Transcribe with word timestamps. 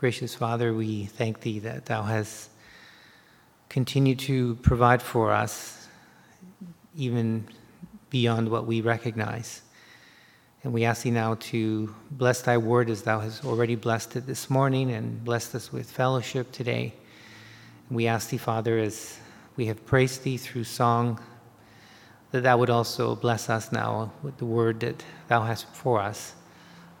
Gracious 0.00 0.34
Father, 0.34 0.72
we 0.72 1.04
thank 1.04 1.40
Thee 1.42 1.58
that 1.58 1.84
Thou 1.84 2.00
hast 2.04 2.48
continued 3.68 4.18
to 4.20 4.54
provide 4.62 5.02
for 5.02 5.30
us 5.30 5.88
even 6.96 7.46
beyond 8.08 8.48
what 8.48 8.64
we 8.66 8.80
recognize. 8.80 9.60
And 10.64 10.72
we 10.72 10.86
ask 10.86 11.02
Thee 11.02 11.10
now 11.10 11.34
to 11.40 11.94
bless 12.12 12.40
Thy 12.40 12.56
word 12.56 12.88
as 12.88 13.02
Thou 13.02 13.20
hast 13.20 13.44
already 13.44 13.76
blessed 13.76 14.16
it 14.16 14.26
this 14.26 14.48
morning 14.48 14.90
and 14.90 15.22
blessed 15.22 15.54
us 15.54 15.70
with 15.70 15.90
fellowship 15.90 16.50
today. 16.50 16.94
And 17.90 17.94
we 17.94 18.06
ask 18.06 18.30
Thee, 18.30 18.38
Father, 18.38 18.78
as 18.78 19.18
we 19.56 19.66
have 19.66 19.84
praised 19.84 20.22
Thee 20.22 20.38
through 20.38 20.64
song, 20.64 21.20
that 22.30 22.44
Thou 22.44 22.56
would 22.56 22.70
also 22.70 23.16
bless 23.16 23.50
us 23.50 23.70
now 23.70 24.14
with 24.22 24.38
the 24.38 24.46
word 24.46 24.80
that 24.80 25.04
Thou 25.28 25.42
hast 25.42 25.66
for 25.74 26.00
us. 26.00 26.36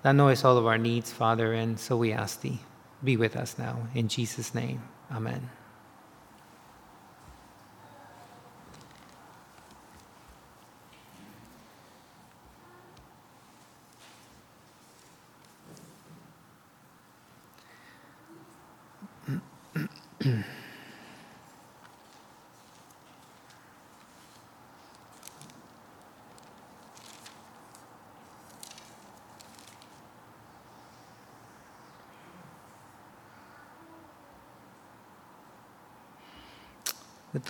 Thou 0.02 0.12
knowest 0.12 0.44
all 0.44 0.58
of 0.58 0.66
our 0.66 0.76
needs, 0.76 1.10
Father, 1.10 1.54
and 1.54 1.80
so 1.80 1.96
we 1.96 2.12
ask 2.12 2.42
Thee, 2.42 2.60
be 3.02 3.16
with 3.16 3.36
us 3.36 3.58
now. 3.58 3.88
In 3.94 4.08
Jesus' 4.08 4.54
name, 4.54 4.82
Amen. 5.10 5.50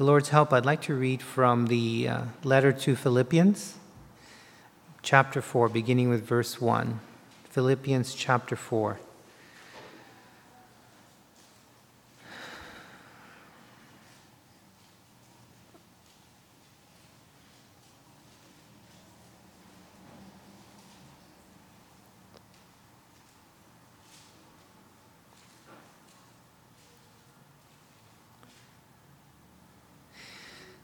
The 0.01 0.07
Lord's 0.07 0.31
help, 0.31 0.51
I'd 0.55 0.65
like 0.65 0.81
to 0.85 0.95
read 0.95 1.21
from 1.21 1.67
the 1.67 2.09
uh, 2.09 2.23
letter 2.43 2.73
to 2.73 2.97
Philippians, 2.97 3.75
chapter 5.03 5.43
4, 5.43 5.69
beginning 5.69 6.09
with 6.09 6.25
verse 6.25 6.59
1. 6.59 7.01
Philippians 7.51 8.15
chapter 8.15 8.57
4. 8.57 8.99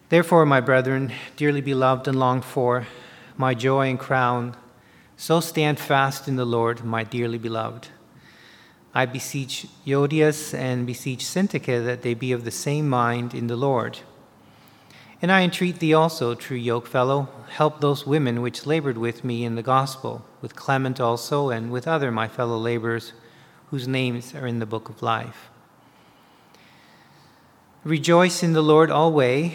Therefore, 0.08 0.46
my 0.46 0.60
brethren, 0.60 1.12
dearly 1.36 1.60
beloved 1.60 2.06
and 2.06 2.18
longed 2.18 2.44
for, 2.44 2.86
my 3.36 3.54
joy 3.54 3.88
and 3.88 3.98
crown, 3.98 4.56
so 5.16 5.40
stand 5.40 5.80
fast 5.80 6.28
in 6.28 6.36
the 6.36 6.44
Lord, 6.44 6.84
my 6.84 7.02
dearly 7.02 7.38
beloved. 7.38 7.88
I 8.94 9.04
beseech 9.04 9.66
Euodias 9.84 10.54
and 10.54 10.86
beseech 10.86 11.24
Syntyche 11.24 11.84
that 11.84 12.02
they 12.02 12.14
be 12.14 12.32
of 12.32 12.44
the 12.44 12.50
same 12.50 12.88
mind 12.88 13.34
in 13.34 13.48
the 13.48 13.56
Lord. 13.56 13.98
And 15.20 15.32
I 15.32 15.42
entreat 15.42 15.80
thee 15.80 15.92
also, 15.92 16.34
true 16.34 16.58
yokefellow, 16.58 17.28
help 17.48 17.80
those 17.80 18.06
women 18.06 18.42
which 18.42 18.64
labored 18.64 18.98
with 18.98 19.24
me 19.24 19.44
in 19.44 19.56
the 19.56 19.62
gospel, 19.62 20.24
with 20.40 20.54
Clement 20.54 21.00
also, 21.00 21.50
and 21.50 21.72
with 21.72 21.88
other 21.88 22.12
my 22.12 22.28
fellow 22.28 22.58
laborers, 22.58 23.12
whose 23.70 23.88
names 23.88 24.34
are 24.34 24.46
in 24.46 24.60
the 24.60 24.66
book 24.66 24.88
of 24.88 25.02
life. 25.02 25.48
Rejoice 27.82 28.42
in 28.42 28.52
the 28.52 28.62
Lord 28.62 28.90
always. 28.90 29.54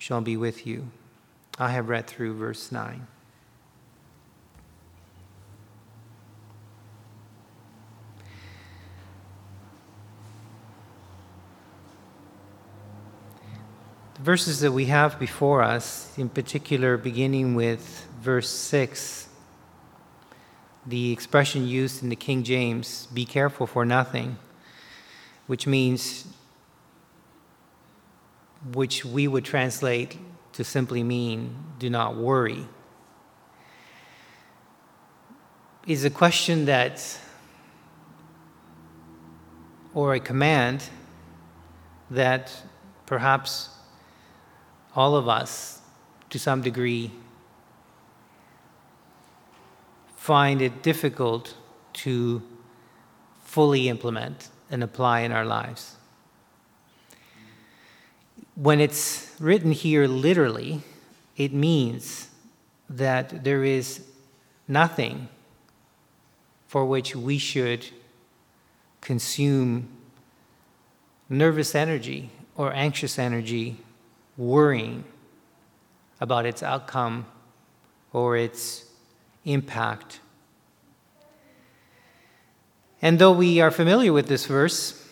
shall 0.00 0.22
be 0.22 0.34
with 0.34 0.66
you. 0.66 0.90
I 1.58 1.68
have 1.72 1.90
read 1.90 2.06
through 2.06 2.34
verse 2.38 2.72
9. 2.72 3.06
The 14.14 14.22
verses 14.22 14.60
that 14.60 14.72
we 14.72 14.86
have 14.86 15.18
before 15.20 15.62
us, 15.62 16.16
in 16.16 16.30
particular 16.30 16.96
beginning 16.96 17.54
with 17.54 18.06
verse 18.22 18.48
6, 18.48 19.28
the 20.86 21.12
expression 21.12 21.66
used 21.66 22.02
in 22.02 22.08
the 22.08 22.16
King 22.16 22.42
James, 22.42 23.06
be 23.12 23.26
careful 23.26 23.66
for 23.66 23.84
nothing, 23.84 24.38
which 25.46 25.66
means 25.66 26.26
which 28.72 29.04
we 29.04 29.26
would 29.26 29.44
translate 29.44 30.18
to 30.52 30.64
simply 30.64 31.02
mean 31.02 31.56
do 31.78 31.88
not 31.88 32.16
worry, 32.16 32.66
is 35.86 36.04
a 36.04 36.10
question 36.10 36.66
that, 36.66 37.18
or 39.94 40.14
a 40.14 40.20
command 40.20 40.84
that 42.10 42.52
perhaps 43.06 43.70
all 44.94 45.16
of 45.16 45.28
us, 45.28 45.80
to 46.28 46.38
some 46.38 46.60
degree, 46.60 47.10
find 50.16 50.60
it 50.60 50.82
difficult 50.82 51.56
to 51.92 52.42
fully 53.42 53.88
implement 53.88 54.48
and 54.70 54.84
apply 54.84 55.20
in 55.20 55.32
our 55.32 55.44
lives 55.44 55.96
when 58.60 58.78
it's 58.78 59.34
written 59.40 59.72
here 59.72 60.06
literally, 60.06 60.82
it 61.34 61.50
means 61.50 62.28
that 62.90 63.42
there 63.42 63.64
is 63.64 64.02
nothing 64.68 65.28
for 66.68 66.84
which 66.84 67.16
we 67.16 67.38
should 67.38 67.86
consume 69.00 69.88
nervous 71.30 71.74
energy 71.74 72.28
or 72.54 72.70
anxious 72.74 73.18
energy 73.18 73.78
worrying 74.36 75.04
about 76.20 76.44
its 76.44 76.62
outcome 76.62 77.24
or 78.12 78.36
its 78.36 78.84
impact. 79.46 80.20
And 83.00 83.18
though 83.18 83.32
we 83.32 83.62
are 83.62 83.70
familiar 83.70 84.12
with 84.12 84.28
this 84.28 84.44
verse, 84.44 85.02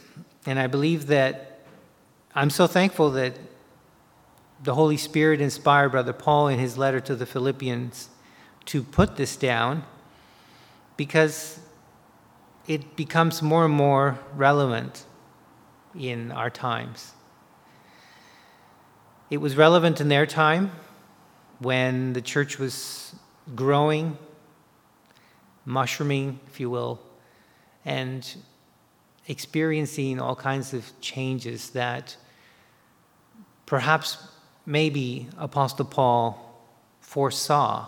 and 0.44 0.58
I 0.58 0.66
believe 0.66 1.06
that 1.06 1.47
I'm 2.38 2.50
so 2.50 2.69
thankful 2.69 3.11
that 3.11 3.35
the 4.62 4.73
Holy 4.73 4.96
Spirit 4.96 5.40
inspired 5.40 5.88
Brother 5.88 6.12
Paul 6.12 6.46
in 6.46 6.61
his 6.61 6.79
letter 6.79 7.00
to 7.00 7.17
the 7.17 7.26
Philippians 7.26 8.11
to 8.67 8.85
put 8.85 9.17
this 9.17 9.35
down 9.35 9.82
because 10.96 11.58
it 12.69 12.94
becomes 12.94 13.43
more 13.43 13.64
and 13.64 13.75
more 13.75 14.20
relevant 14.37 15.05
in 15.99 16.31
our 16.31 16.49
times. 16.49 17.12
It 19.31 19.38
was 19.38 19.56
relevant 19.56 20.00
in 20.00 20.06
their 20.06 20.25
time 20.25 20.70
when 21.58 22.12
the 22.12 22.23
church 22.23 22.61
was 22.61 23.17
growing, 23.56 24.17
mushrooming, 25.64 26.38
if 26.46 26.61
you 26.61 26.70
will, 26.70 27.00
and 27.85 28.25
experiencing 29.26 30.20
all 30.20 30.37
kinds 30.37 30.73
of 30.73 30.88
changes 31.00 31.70
that 31.70 32.17
perhaps 33.68 34.16
maybe 34.64 35.28
Apostle 35.36 35.84
Paul 35.84 36.58
foresaw 37.00 37.86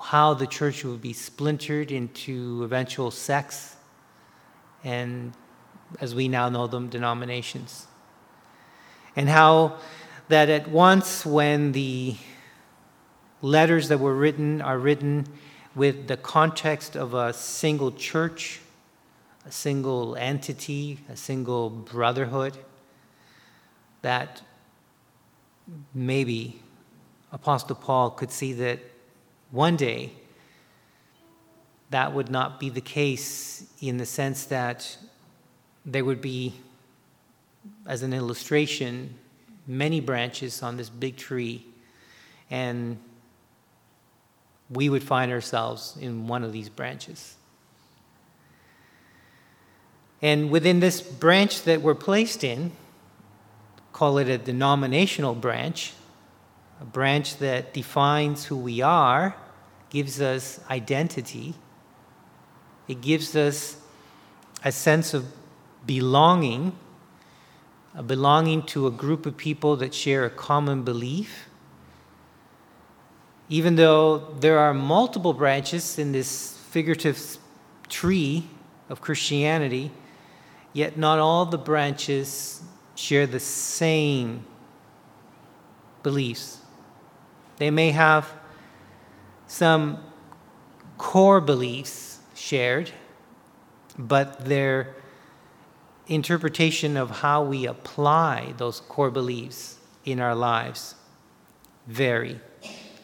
how 0.00 0.34
the 0.34 0.46
church 0.46 0.84
would 0.84 1.02
be 1.02 1.12
splintered 1.12 1.90
into 1.90 2.62
eventual 2.62 3.10
sects 3.10 3.74
and, 4.84 5.32
as 6.00 6.14
we 6.14 6.28
now 6.28 6.48
know 6.48 6.68
them, 6.68 6.88
denominations. 6.88 7.88
And 9.16 9.28
how 9.28 9.78
that 10.28 10.48
at 10.48 10.68
once, 10.68 11.26
when 11.26 11.72
the 11.72 12.14
letters 13.42 13.88
that 13.88 13.98
were 13.98 14.14
written 14.14 14.62
are 14.62 14.78
written 14.78 15.26
with 15.74 16.06
the 16.06 16.16
context 16.16 16.94
of 16.94 17.14
a 17.14 17.32
single 17.32 17.90
church, 17.90 18.60
a 19.44 19.50
single 19.50 20.14
entity, 20.14 21.00
a 21.08 21.16
single 21.16 21.68
brotherhood, 21.68 22.56
that 24.06 24.40
maybe 25.92 26.60
Apostle 27.32 27.74
Paul 27.74 28.10
could 28.10 28.30
see 28.30 28.52
that 28.52 28.78
one 29.50 29.74
day 29.74 30.12
that 31.90 32.14
would 32.14 32.30
not 32.30 32.60
be 32.60 32.68
the 32.68 32.80
case 32.80 33.66
in 33.80 33.96
the 33.96 34.06
sense 34.06 34.44
that 34.44 34.96
there 35.84 36.04
would 36.04 36.20
be, 36.20 36.54
as 37.84 38.04
an 38.04 38.12
illustration, 38.12 39.12
many 39.66 39.98
branches 39.98 40.62
on 40.62 40.76
this 40.76 40.88
big 40.88 41.16
tree, 41.16 41.66
and 42.48 42.98
we 44.70 44.88
would 44.88 45.02
find 45.02 45.32
ourselves 45.32 45.96
in 46.00 46.28
one 46.28 46.44
of 46.44 46.52
these 46.52 46.68
branches. 46.68 47.34
And 50.22 50.48
within 50.48 50.78
this 50.78 51.00
branch 51.00 51.62
that 51.62 51.82
we're 51.82 51.96
placed 51.96 52.44
in, 52.44 52.70
call 53.96 54.18
it 54.18 54.28
a 54.28 54.36
denominational 54.36 55.34
branch, 55.34 55.94
a 56.82 56.84
branch 56.84 57.38
that 57.38 57.72
defines 57.72 58.44
who 58.44 58.54
we 58.54 58.82
are, 58.82 59.34
gives 59.88 60.20
us 60.20 60.60
identity, 60.68 61.54
it 62.88 63.00
gives 63.00 63.34
us 63.34 63.78
a 64.62 64.70
sense 64.70 65.14
of 65.14 65.24
belonging, 65.86 66.76
a 67.94 68.02
belonging 68.02 68.62
to 68.62 68.86
a 68.86 68.90
group 68.90 69.24
of 69.24 69.34
people 69.34 69.76
that 69.76 69.94
share 69.94 70.26
a 70.26 70.30
common 70.30 70.82
belief. 70.82 71.48
Even 73.48 73.76
though 73.76 74.18
there 74.40 74.58
are 74.58 74.74
multiple 74.74 75.32
branches 75.32 75.98
in 75.98 76.12
this 76.12 76.58
figurative 76.68 77.38
tree 77.88 78.46
of 78.90 79.00
Christianity, 79.00 79.90
yet 80.74 80.98
not 80.98 81.18
all 81.18 81.46
the 81.46 81.56
branches 81.56 82.60
share 82.96 83.26
the 83.26 83.40
same 83.40 84.44
beliefs. 86.02 86.60
They 87.58 87.70
may 87.70 87.92
have 87.92 88.32
some 89.46 89.98
core 90.98 91.40
beliefs 91.40 92.18
shared, 92.34 92.90
but 93.98 94.44
their 94.44 94.94
interpretation 96.08 96.96
of 96.96 97.10
how 97.10 97.42
we 97.42 97.66
apply 97.66 98.54
those 98.56 98.80
core 98.80 99.10
beliefs 99.10 99.78
in 100.04 100.20
our 100.20 100.34
lives 100.34 100.94
vary 101.86 102.40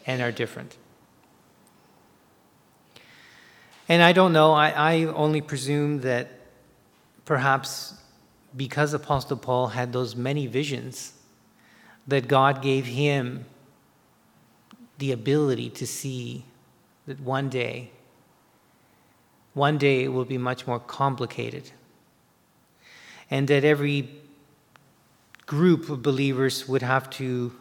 and 0.05 0.21
are 0.21 0.31
different. 0.31 0.77
And 3.89 4.01
I 4.01 4.13
don't 4.13 4.31
know, 4.31 4.53
I, 4.53 4.69
I 4.69 5.03
only 5.05 5.41
presume 5.41 6.01
that 6.01 6.31
perhaps 7.25 7.95
because 8.55 8.93
Apostle 8.93 9.37
Paul 9.37 9.67
had 9.67 9.93
those 9.93 10.15
many 10.15 10.47
visions, 10.47 11.13
that 12.07 12.27
God 12.27 12.61
gave 12.61 12.85
him 12.85 13.45
the 14.97 15.11
ability 15.11 15.69
to 15.69 15.87
see 15.87 16.45
that 17.07 17.19
one 17.19 17.49
day, 17.49 17.91
one 19.53 19.77
day 19.77 20.03
it 20.03 20.09
will 20.09 20.25
be 20.25 20.37
much 20.37 20.67
more 20.67 20.79
complicated. 20.79 21.71
And 23.31 23.47
that 23.47 23.63
every 23.63 24.09
group 25.45 25.89
of 25.89 26.01
believers 26.01 26.67
would 26.67 26.81
have 26.81 27.09
to 27.11 27.53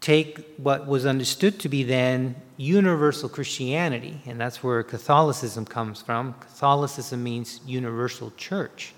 take 0.00 0.54
what 0.56 0.86
was 0.86 1.04
understood 1.04 1.58
to 1.60 1.68
be 1.68 1.82
then 1.82 2.36
universal 2.56 3.28
Christianity, 3.28 4.20
and 4.26 4.40
that's 4.40 4.62
where 4.62 4.82
Catholicism 4.82 5.64
comes 5.64 6.02
from. 6.02 6.34
Catholicism 6.34 7.22
means 7.22 7.60
universal 7.66 8.32
church. 8.36 8.94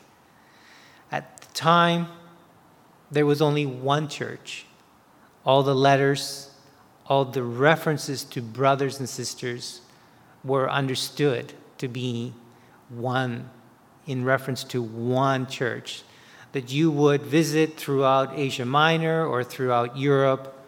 Time, 1.61 2.07
there 3.11 3.27
was 3.27 3.43
only 3.43 3.67
one 3.67 4.09
church. 4.09 4.65
All 5.45 5.63
the 5.63 5.75
letters, 5.75 6.53
all 7.05 7.27
the 7.27 7.43
references 7.43 8.25
to 8.25 8.41
brothers 8.41 8.99
and 8.99 9.07
sisters 9.07 9.83
were 10.43 10.71
understood 10.71 11.53
to 11.77 11.87
be 11.87 12.33
one 12.89 13.51
in 14.07 14.25
reference 14.25 14.65
to 14.65 14.81
one 14.81 15.47
church 15.49 16.03
that 16.53 16.73
you 16.73 16.91
would 16.91 17.21
visit 17.21 17.77
throughout 17.77 18.39
Asia 18.39 18.65
Minor 18.65 19.27
or 19.27 19.45
throughout 19.45 19.99
Europe 19.99 20.59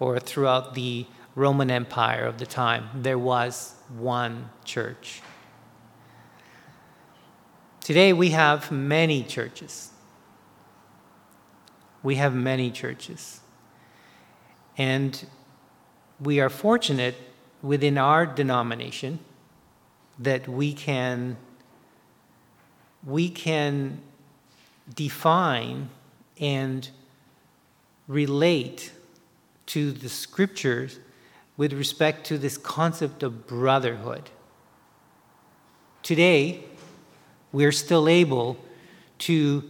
or 0.00 0.20
throughout 0.20 0.74
the 0.74 1.06
Roman 1.34 1.70
Empire 1.70 2.26
of 2.26 2.36
the 2.36 2.44
time. 2.44 2.90
There 2.94 3.18
was 3.18 3.72
one 3.96 4.50
church. 4.66 5.22
Today 7.80 8.12
we 8.12 8.32
have 8.32 8.70
many 8.70 9.22
churches. 9.22 9.92
We 12.06 12.14
have 12.14 12.36
many 12.36 12.70
churches. 12.70 13.40
And 14.78 15.26
we 16.20 16.38
are 16.38 16.48
fortunate 16.48 17.16
within 17.62 17.98
our 17.98 18.24
denomination 18.24 19.18
that 20.20 20.46
we 20.46 20.72
can 20.72 21.36
we 23.04 23.28
can 23.28 24.02
define 24.94 25.88
and 26.38 26.88
relate 28.06 28.92
to 29.74 29.90
the 29.90 30.08
scriptures 30.08 31.00
with 31.56 31.72
respect 31.72 32.24
to 32.28 32.38
this 32.38 32.56
concept 32.56 33.24
of 33.24 33.48
brotherhood. 33.48 34.30
Today, 36.04 36.62
we're 37.50 37.72
still 37.72 38.08
able 38.08 38.58
to 39.26 39.68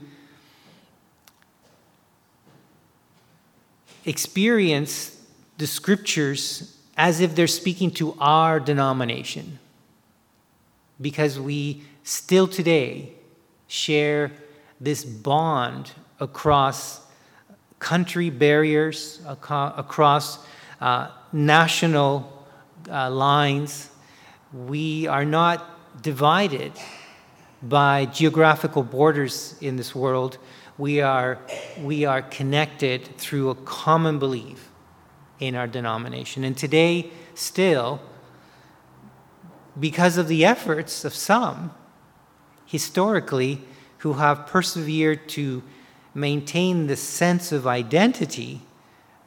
experience 4.06 5.20
the 5.58 5.66
scriptures 5.66 6.78
as 6.96 7.20
if 7.20 7.34
they're 7.34 7.46
speaking 7.46 7.90
to 7.90 8.16
our 8.18 8.58
denomination 8.58 9.58
because 11.00 11.38
we 11.38 11.82
still 12.04 12.46
today 12.46 13.12
share 13.66 14.32
this 14.80 15.04
bond 15.04 15.90
across 16.20 17.00
country 17.78 18.30
barriers, 18.30 19.20
across 19.26 20.38
uh, 20.80 21.10
national 21.32 22.46
uh, 22.90 23.10
lines. 23.10 23.90
We 24.52 25.06
are 25.06 25.24
not 25.24 26.02
divided 26.02 26.72
by 27.62 28.06
geographical 28.06 28.82
borders 28.82 29.56
in 29.60 29.76
this 29.76 29.94
world. 29.94 30.38
We 30.78 31.00
are, 31.00 31.38
we 31.80 32.04
are 32.04 32.22
connected 32.22 33.16
through 33.16 33.50
a 33.50 33.54
common 33.54 34.18
belief 34.18 34.70
in 35.40 35.54
our 35.54 35.66
denomination. 35.66 36.44
And 36.44 36.56
today, 36.56 37.10
still, 37.34 38.00
because 39.78 40.18
of 40.18 40.28
the 40.28 40.44
efforts 40.44 41.04
of 41.04 41.14
some, 41.14 41.72
historically, 42.66 43.62
who 43.98 44.14
have 44.14 44.46
persevered 44.46 45.28
to 45.30 45.62
maintain 46.14 46.86
the 46.86 46.96
sense 46.96 47.52
of 47.52 47.66
identity, 47.66 48.62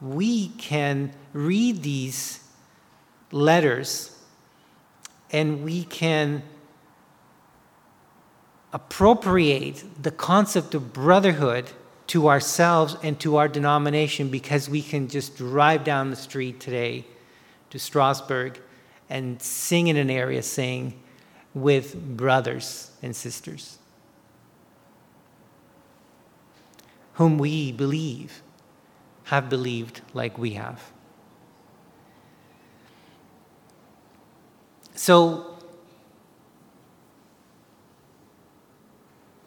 we 0.00 0.48
can 0.50 1.12
read 1.32 1.82
these 1.82 2.44
letters 3.32 4.16
and 5.32 5.62
we 5.62 5.84
can 5.84 6.42
appropriate 8.72 9.84
the 10.02 10.10
concept 10.10 10.74
of 10.74 10.92
brotherhood 10.92 11.70
to 12.06 12.28
ourselves 12.28 12.96
and 13.02 13.18
to 13.20 13.36
our 13.36 13.48
denomination 13.48 14.28
because 14.28 14.68
we 14.68 14.82
can 14.82 15.08
just 15.08 15.36
drive 15.36 15.84
down 15.84 16.10
the 16.10 16.16
street 16.16 16.60
today 16.60 17.04
to 17.70 17.78
Strasbourg 17.78 18.60
and 19.08 19.40
sing 19.40 19.88
in 19.88 19.96
an 19.96 20.10
area 20.10 20.42
saying, 20.42 20.94
with 21.52 22.16
brothers 22.16 22.92
and 23.02 23.14
sisters 23.14 23.78
whom 27.20 27.36
we 27.36 27.70
believe 27.70 28.42
have 29.24 29.50
believed 29.50 30.00
like 30.14 30.38
we 30.38 30.54
have. 30.54 30.80
So, 34.94 35.49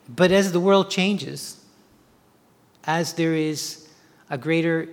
But 0.07 0.31
as 0.31 0.51
the 0.51 0.59
world 0.59 0.89
changes, 0.89 1.63
as 2.83 3.13
there 3.13 3.33
is 3.33 3.87
a 4.29 4.37
greater 4.37 4.89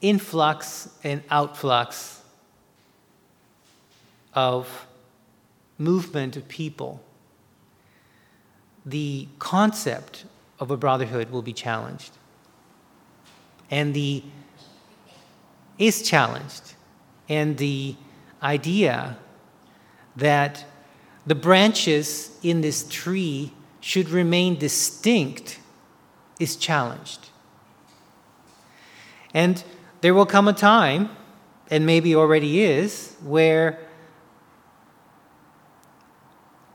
influx 0.00 0.88
and 1.02 1.26
outflux 1.28 2.20
of 4.32 4.86
movement 5.78 6.36
of 6.36 6.46
people, 6.48 7.02
the 8.86 9.28
concept 9.38 10.24
of 10.60 10.70
a 10.70 10.76
brotherhood 10.76 11.30
will 11.30 11.42
be 11.42 11.52
challenged. 11.52 12.12
And 13.70 13.94
the 13.94 14.22
is 15.78 16.02
challenged. 16.02 16.74
And 17.28 17.56
the 17.56 17.96
idea 18.42 19.16
that 20.16 20.64
the 21.26 21.34
branches 21.34 22.30
in 22.42 22.60
this 22.60 22.86
tree 22.88 23.52
should 23.84 24.08
remain 24.08 24.56
distinct 24.56 25.58
is 26.40 26.56
challenged. 26.56 27.28
And 29.34 29.62
there 30.00 30.14
will 30.14 30.24
come 30.24 30.48
a 30.48 30.54
time, 30.54 31.10
and 31.70 31.84
maybe 31.84 32.16
already 32.16 32.62
is, 32.62 33.14
where 33.22 33.86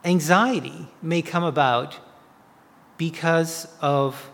anxiety 0.06 0.88
may 1.02 1.24
come 1.24 1.44
about 1.44 1.98
because 2.98 3.68
of 3.82 4.30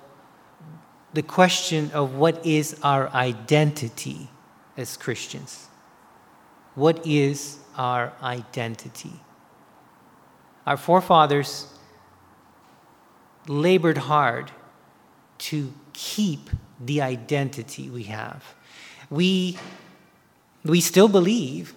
the 1.14 1.24
question 1.24 1.90
of 1.94 2.16
what 2.16 2.46
is 2.46 2.78
our 2.84 3.08
identity 3.12 4.28
as 4.76 4.98
Christians. 4.98 5.70
What 6.74 7.08
is 7.08 7.58
our 7.78 8.12
identity? 8.22 9.22
Our 10.66 10.76
forefathers 10.76 11.68
labored 13.48 13.98
hard 13.98 14.52
to 15.38 15.74
keep 15.94 16.50
the 16.80 17.02
identity 17.02 17.90
we 17.90 18.04
have. 18.04 18.56
We, 19.10 19.58
we 20.64 20.82
still 20.82 21.08
believe 21.08 21.74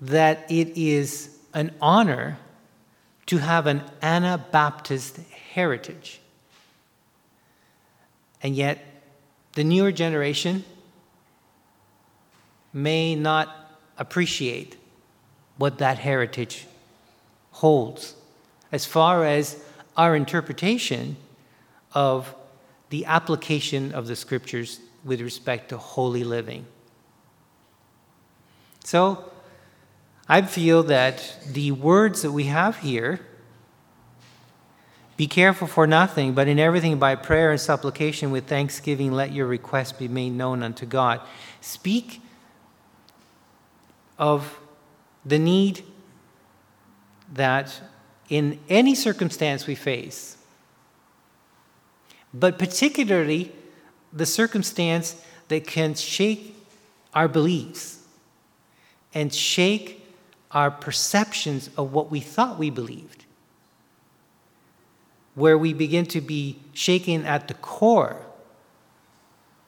that 0.00 0.50
it 0.50 0.76
is 0.76 1.36
an 1.54 1.74
honor 1.80 2.38
to 3.26 3.38
have 3.38 3.66
an 3.66 3.82
Anabaptist 4.00 5.18
heritage. 5.52 6.20
And 8.42 8.56
yet, 8.56 8.84
the 9.52 9.64
newer 9.64 9.92
generation 9.92 10.64
may 12.72 13.14
not 13.14 13.78
appreciate 13.98 14.76
what 15.56 15.78
that 15.78 15.98
heritage 15.98 16.66
holds 17.52 18.14
as 18.72 18.86
far 18.86 19.24
as 19.24 19.62
our 19.96 20.16
interpretation 20.16 21.16
of 21.92 22.34
the 22.90 23.04
application 23.06 23.92
of 23.92 24.06
the 24.06 24.16
scriptures 24.16 24.80
with 25.04 25.20
respect 25.20 25.70
to 25.70 25.78
holy 25.78 26.24
living. 26.24 26.66
So, 28.84 29.30
I 30.28 30.42
feel 30.42 30.82
that 30.84 31.36
the 31.50 31.72
words 31.72 32.22
that 32.22 32.32
we 32.32 32.44
have 32.44 32.78
here 32.78 33.20
be 35.16 35.26
careful 35.26 35.68
for 35.68 35.86
nothing, 35.86 36.32
but 36.32 36.48
in 36.48 36.58
everything 36.58 36.98
by 36.98 37.14
prayer 37.14 37.50
and 37.50 37.60
supplication 37.60 38.30
with 38.30 38.46
thanksgiving, 38.46 39.12
let 39.12 39.32
your 39.32 39.46
requests 39.46 39.92
be 39.92 40.08
made 40.08 40.30
known 40.30 40.62
unto 40.62 40.86
God. 40.86 41.20
Speak 41.60 42.20
of 44.18 44.58
the 45.24 45.38
need 45.38 45.84
that 47.32 47.80
in 48.32 48.58
any 48.70 48.94
circumstance 48.94 49.66
we 49.66 49.74
face, 49.74 50.38
but 52.32 52.58
particularly 52.58 53.52
the 54.10 54.24
circumstance 54.24 55.22
that 55.48 55.66
can 55.66 55.94
shake 55.94 56.56
our 57.12 57.28
beliefs 57.28 57.98
and 59.12 59.34
shake 59.34 60.02
our 60.50 60.70
perceptions 60.70 61.68
of 61.76 61.92
what 61.92 62.10
we 62.10 62.20
thought 62.20 62.58
we 62.58 62.70
believed, 62.70 63.26
where 65.34 65.58
we 65.58 65.74
begin 65.74 66.06
to 66.06 66.22
be 66.22 66.58
shaken 66.72 67.26
at 67.26 67.48
the 67.48 67.54
core 67.54 68.24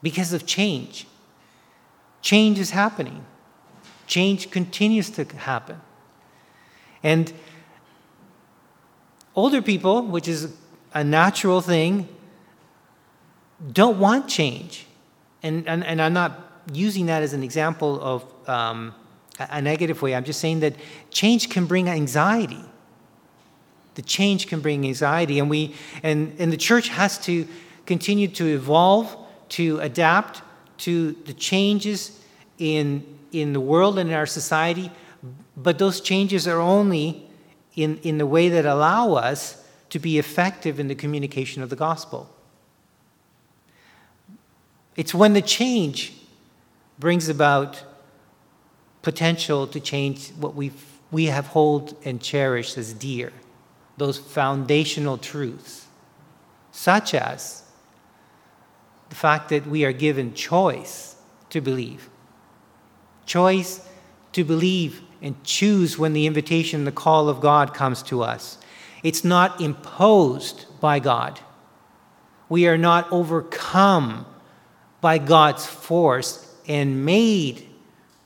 because 0.01 0.33
of 0.33 0.47
change. 0.47 1.05
Change 2.23 2.57
is 2.57 2.71
happening. 2.71 3.23
Change 4.07 4.49
continues 4.49 5.11
to 5.11 5.23
happen. 5.37 5.79
And 7.03 7.31
older 9.35 9.61
people, 9.61 10.03
which 10.03 10.27
is 10.27 10.53
a 10.93 11.03
natural 11.03 11.61
thing, 11.61 12.07
don't 13.71 13.99
want 13.99 14.27
change. 14.27 14.85
And, 15.43 15.67
and, 15.67 15.83
and 15.83 16.01
I'm 16.01 16.13
not 16.13 16.41
using 16.73 17.05
that 17.07 17.21
as 17.21 17.33
an 17.33 17.43
example 17.43 18.01
of 18.01 18.49
um, 18.49 18.93
a 19.39 19.61
negative 19.61 20.01
way. 20.01 20.15
I'm 20.15 20.23
just 20.23 20.39
saying 20.39 20.61
that 20.61 20.75
change 21.11 21.49
can 21.49 21.65
bring 21.65 21.89
anxiety. 21.89 22.63
The 23.95 24.01
change 24.01 24.47
can 24.47 24.59
bring 24.59 24.85
anxiety. 24.85 25.39
And, 25.39 25.49
we, 25.49 25.75
and, 26.03 26.35
and 26.39 26.51
the 26.51 26.57
church 26.57 26.89
has 26.89 27.17
to 27.25 27.47
continue 27.85 28.27
to 28.29 28.45
evolve, 28.45 29.15
to 29.49 29.79
adapt 29.79 30.41
to 30.79 31.13
the 31.25 31.33
changes 31.33 32.19
in 32.57 33.15
in 33.41 33.53
the 33.53 33.59
world 33.59 33.99
and 33.99 34.09
in 34.09 34.15
our 34.15 34.25
society, 34.25 34.91
but 35.57 35.77
those 35.77 36.01
changes 36.01 36.47
are 36.47 36.59
only 36.59 37.24
in, 37.75 37.97
in 38.03 38.17
the 38.17 38.25
way 38.25 38.49
that 38.49 38.65
allow 38.65 39.13
us 39.13 39.63
to 39.89 39.99
be 39.99 40.17
effective 40.17 40.79
in 40.79 40.87
the 40.87 40.95
communication 40.95 41.61
of 41.61 41.69
the 41.69 41.75
gospel. 41.75 42.29
It's 44.95 45.13
when 45.13 45.33
the 45.33 45.41
change 45.41 46.13
brings 46.97 47.27
about 47.27 47.83
potential 49.01 49.67
to 49.67 49.79
change 49.79 50.29
what 50.31 50.55
we 50.55 50.71
we 51.11 51.25
have 51.25 51.47
hold 51.47 51.95
and 52.03 52.19
cherished 52.19 52.77
as 52.77 52.91
dear, 52.91 53.31
those 53.97 54.17
foundational 54.17 55.17
truths, 55.17 55.85
such 56.71 57.13
as 57.13 57.63
the 59.09 59.15
fact 59.15 59.49
that 59.49 59.67
we 59.67 59.85
are 59.85 59.93
given 59.93 60.33
choice 60.33 61.15
to 61.51 61.61
believe 61.61 62.09
choice 63.25 63.81
to 64.31 64.43
believe 64.43 65.01
and 65.25 65.43
choose 65.43 65.97
when 65.97 66.13
the 66.13 66.27
invitation, 66.27 66.85
the 66.85 66.91
call 66.91 67.27
of 67.29 67.41
God 67.41 67.73
comes 67.73 68.03
to 68.03 68.21
us. 68.21 68.59
It's 69.01 69.23
not 69.23 69.59
imposed 69.59 70.65
by 70.79 70.99
God. 70.99 71.39
We 72.47 72.67
are 72.67 72.77
not 72.77 73.11
overcome 73.11 74.27
by 75.01 75.17
God's 75.17 75.65
force 75.65 76.55
and 76.67 77.03
made 77.05 77.67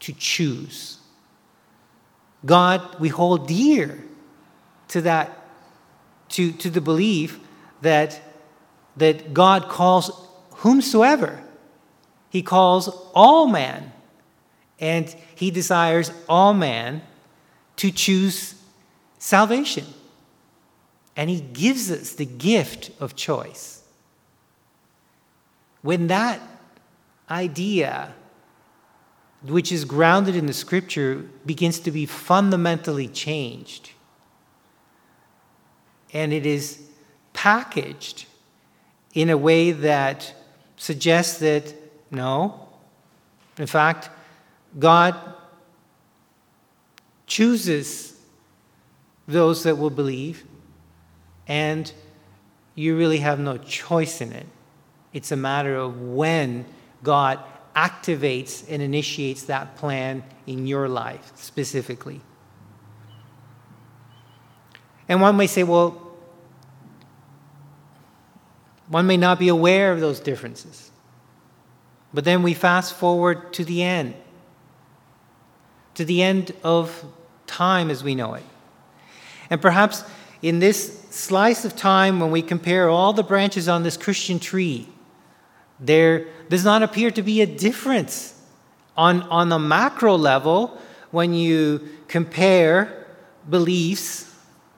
to 0.02 0.12
choose. 0.12 0.98
God, 2.46 3.00
we 3.00 3.08
hold 3.08 3.48
dear 3.48 4.04
to 4.90 5.02
that, 5.02 5.46
to, 6.30 6.52
to 6.52 6.70
the 6.70 6.82
belief 6.82 7.40
that, 7.82 8.20
that 8.98 9.34
God 9.34 9.70
calls 9.70 10.12
whomsoever. 10.52 11.42
He 12.30 12.42
calls 12.42 12.90
all 13.14 13.48
man 13.48 13.94
and 14.80 15.14
he 15.36 15.52
desires 15.52 16.12
all 16.28 16.54
man 16.54 17.02
to 17.78 17.92
choose 17.92 18.56
salvation. 19.18 19.86
And 21.16 21.30
he 21.30 21.42
gives 21.42 21.92
us 21.92 22.14
the 22.14 22.26
gift 22.26 22.92
of 23.00 23.16
choice. 23.16 23.84
When 25.82 26.08
that 26.08 26.42
idea, 27.30 28.14
which 29.44 29.72
is 29.72 29.86
grounded 29.86 30.36
in 30.36 30.46
the 30.46 30.54
scripture, 30.54 31.26
begins 31.46 31.80
to 31.82 31.92
be 31.92 32.06
fundamentally 32.06 33.08
changed, 33.08 33.92
and 36.12 36.34
it 36.34 36.46
is 36.46 36.82
packaged 37.34 38.26
in 39.14 39.30
a 39.30 39.38
way 39.38 39.72
that 39.72 40.34
suggests 40.78 41.40
that 41.40 41.74
no, 42.12 42.68
in 43.58 43.68
fact, 43.68 44.10
God 44.78 45.16
chooses 47.26 48.16
those 49.28 49.64
that 49.64 49.78
will 49.78 49.90
believe, 49.90 50.46
and 51.48 51.92
you 52.76 52.98
really 52.98 53.18
have 53.18 53.40
no 53.40 53.58
choice 53.58 54.22
in 54.22 54.32
it. 54.32 54.46
It's 55.14 55.32
a 55.32 55.36
matter 55.36 55.76
of 55.76 56.00
when 56.02 56.66
God 57.04 57.40
activates 57.76 58.66
and 58.70 58.82
initiates 58.82 59.44
that 59.44 59.76
plan 59.76 60.24
in 60.46 60.68
your 60.68 60.88
life 60.88 61.32
specifically. 61.36 62.22
And 65.08 65.22
one 65.22 65.38
may 65.38 65.48
say, 65.48 65.64
well, 65.64 66.10
one 68.88 69.08
may 69.08 69.18
not 69.18 69.40
be 69.40 69.48
aware 69.48 69.92
of 69.92 70.00
those 70.00 70.20
differences. 70.20 70.92
But 72.14 72.26
then 72.26 72.42
we 72.44 72.54
fast 72.54 72.96
forward 72.96 73.54
to 73.54 73.64
the 73.64 73.84
end 73.84 74.16
to 75.96 76.06
the 76.06 76.22
end 76.22 76.54
of 76.64 77.06
time 77.48 77.90
as 77.90 78.04
we 78.04 78.16
know 78.16 78.34
it. 78.36 78.44
And 79.50 79.62
perhaps 79.62 80.04
in 80.42 80.60
this 80.60 81.06
slice 81.10 81.66
of 81.66 81.76
time 81.76 82.20
when 82.20 82.32
we 82.32 82.42
compare 82.42 82.90
all 82.90 83.14
the 83.14 83.24
branches 83.24 83.68
on 83.68 83.84
this 83.84 83.98
Christian 83.98 84.40
tree, 84.40 84.88
there 85.80 86.28
does 86.50 86.64
not 86.64 86.84
appear 86.84 87.12
to 87.12 87.22
be 87.22 87.42
a 87.42 87.46
difference 87.46 88.40
on, 88.96 89.24
on 89.24 89.50
the 89.50 89.60
macro 89.60 90.16
level 90.16 90.78
when 91.12 91.34
you 91.34 91.88
compare 92.08 93.08
beliefs 93.50 94.34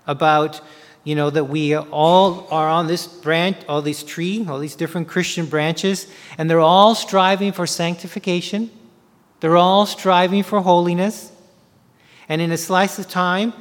about 0.08 0.62
you 1.04 1.16
know 1.16 1.30
that 1.30 1.46
we 1.46 1.76
all 1.76 2.48
are 2.52 2.70
on 2.70 2.88
this 2.88 3.08
branch 3.08 3.58
all 3.68 3.82
these 3.82 4.04
tree 4.04 4.46
all 4.48 4.60
these 4.60 4.76
different 4.76 5.08
christian 5.08 5.46
branches 5.46 6.08
and 6.38 6.50
they're 6.50 6.60
all 6.60 6.94
striving 6.94 7.52
for 7.52 7.66
sanctification 7.66 8.70
they're 9.42 9.58
all 9.58 9.86
striving 9.86 10.44
for 10.44 10.62
holiness. 10.62 11.32
And 12.30 12.42
in 12.42 12.52
a 12.52 12.58
slice 12.58 12.98
of 12.98 13.10
time 13.10 13.54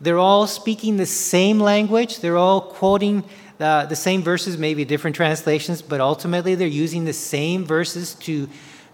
they're 0.00 0.18
all 0.18 0.46
speaking 0.46 0.96
the 0.96 1.06
same 1.06 1.58
language. 1.58 2.20
They're 2.20 2.36
all 2.36 2.60
quoting 2.60 3.24
the, 3.58 3.86
the 3.88 3.96
same 3.96 4.22
verses 4.22 4.56
maybe 4.58 4.84
different 4.84 5.16
translations 5.16 5.82
but 5.82 6.00
ultimately 6.00 6.54
they're 6.54 6.68
using 6.68 7.04
the 7.04 7.12
same 7.12 7.64
verses 7.64 8.14
to 8.14 8.48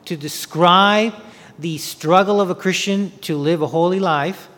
to 0.04 0.16
describe 0.16 1.14
the 1.58 1.78
struggle 1.78 2.40
of 2.40 2.50
a 2.50 2.54
christian 2.54 3.10
to 3.20 3.36
live 3.36 3.62
a 3.62 3.66
holy 3.66 4.00
life. 4.00 4.48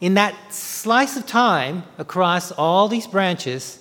In 0.00 0.14
that 0.14 0.34
slice 0.52 1.16
of 1.16 1.26
time 1.26 1.84
across 1.98 2.50
all 2.50 2.88
these 2.88 3.06
branches, 3.06 3.78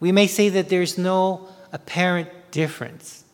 we 0.00 0.12
may 0.12 0.26
say 0.26 0.48
that 0.48 0.68
there's 0.68 0.96
no 0.96 1.48
apparent 1.72 2.30
difference. 2.50 3.24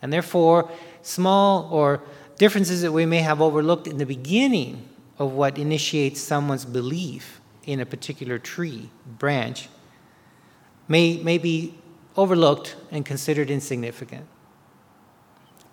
And 0.00 0.12
therefore, 0.12 0.70
small 1.04 1.68
or 1.70 2.02
differences 2.38 2.82
that 2.82 2.92
we 2.92 3.06
may 3.06 3.18
have 3.18 3.40
overlooked 3.40 3.86
in 3.86 3.98
the 3.98 4.06
beginning 4.06 4.88
of 5.18 5.32
what 5.32 5.58
initiates 5.58 6.20
someone's 6.20 6.64
belief 6.64 7.40
in 7.64 7.78
a 7.78 7.86
particular 7.86 8.38
tree, 8.38 8.90
branch, 9.06 9.68
may, 10.88 11.18
may 11.18 11.38
be 11.38 11.74
overlooked 12.16 12.76
and 12.90 13.06
considered 13.06 13.50
insignificant. 13.50 14.26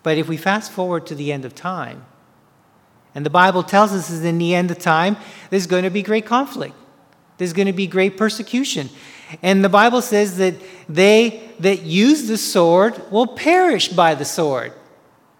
But 0.02 0.18
if 0.18 0.28
we 0.28 0.36
fast 0.36 0.72
forward 0.72 1.06
to 1.06 1.14
the 1.14 1.32
end 1.32 1.44
of 1.44 1.54
time, 1.54 2.04
and 3.14 3.26
the 3.26 3.30
Bible 3.30 3.62
tells 3.62 3.92
us 3.92 4.08
that 4.08 4.26
in 4.26 4.38
the 4.38 4.54
end 4.54 4.70
of 4.70 4.78
time, 4.78 5.16
there's 5.50 5.66
going 5.66 5.84
to 5.84 5.90
be 5.90 6.02
great 6.02 6.24
conflict. 6.24 6.74
There's 7.38 7.52
going 7.52 7.66
to 7.66 7.72
be 7.72 7.86
great 7.86 8.16
persecution. 8.16 8.88
And 9.42 9.64
the 9.64 9.68
Bible 9.68 10.02
says 10.02 10.36
that 10.38 10.54
they 10.88 11.50
that 11.58 11.82
use 11.82 12.26
the 12.26 12.38
sword 12.38 13.10
will 13.10 13.26
perish 13.26 13.88
by 13.88 14.14
the 14.14 14.24
sword. 14.24 14.72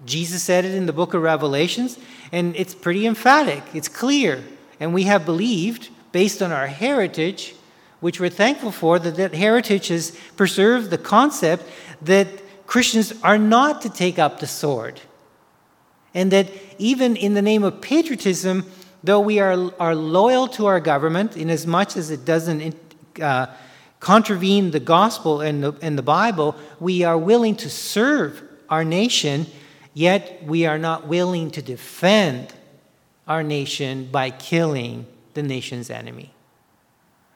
Jesus 0.05 0.43
said 0.43 0.65
it 0.65 0.75
in 0.75 0.87
the 0.87 0.93
book 0.93 1.15
of 1.15 1.23
Revelations, 1.23 1.99
and 2.33 2.57
it's 2.57 2.75
pretty 2.75 3.07
emphatic. 3.07 3.63
It's 3.75 3.89
clear. 3.89 4.43
And 4.81 4.93
we 4.93 5.05
have 5.05 5.25
believed, 5.25 5.91
based 6.11 6.43
on 6.43 6.51
our 6.51 6.67
heritage, 6.67 7.55
which 8.01 8.19
we're 8.19 8.31
thankful 8.31 8.73
for, 8.73 8.99
that 8.99 9.17
that 9.17 9.35
heritage 9.35 9.89
has 9.89 10.17
preserved 10.37 10.91
the 10.91 10.99
concept 10.99 11.65
that 12.03 12.27
Christians 12.67 13.13
are 13.23 13.39
not 13.39 13.83
to 13.83 13.91
take 13.91 14.19
up 14.19 14.41
the 14.41 14.47
sword. 14.47 15.01
And 16.15 16.33
that 16.33 16.49
even 16.79 17.17
in 17.17 17.35
the 17.35 17.43
name 17.43 17.63
of 17.63 17.81
patriotism, 17.81 18.67
though 19.05 19.21
we 19.21 19.39
are, 19.39 19.73
are 19.81 19.95
loyal 19.95 20.49
to 20.49 20.67
our 20.67 20.81
government, 20.81 21.37
in 21.37 21.49
as 21.49 21.67
much 21.67 21.97
as 21.97 22.11
it 22.11 22.25
doesn't 22.25 22.75
uh, 23.21 23.47
contravene 24.01 24.73
the 24.73 24.81
gospel 24.81 25.41
and 25.41 25.63
the, 25.63 25.73
and 25.81 25.97
the 25.97 26.03
Bible, 26.03 26.57
we 26.81 27.05
are 27.05 27.17
willing 27.17 27.55
to 27.57 27.71
serve 27.71 28.43
our 28.69 28.85
nation, 28.85 29.47
yet 29.95 30.43
we 30.45 30.67
are 30.67 30.79
not 30.79 31.07
willing 31.07 31.51
to 31.53 31.63
defend 31.63 32.53
our 33.27 33.43
nation 33.43 34.09
by 34.11 34.31
killing 34.31 35.07
the 35.35 35.43
nation's 35.43 35.91
enemy. 35.91 36.33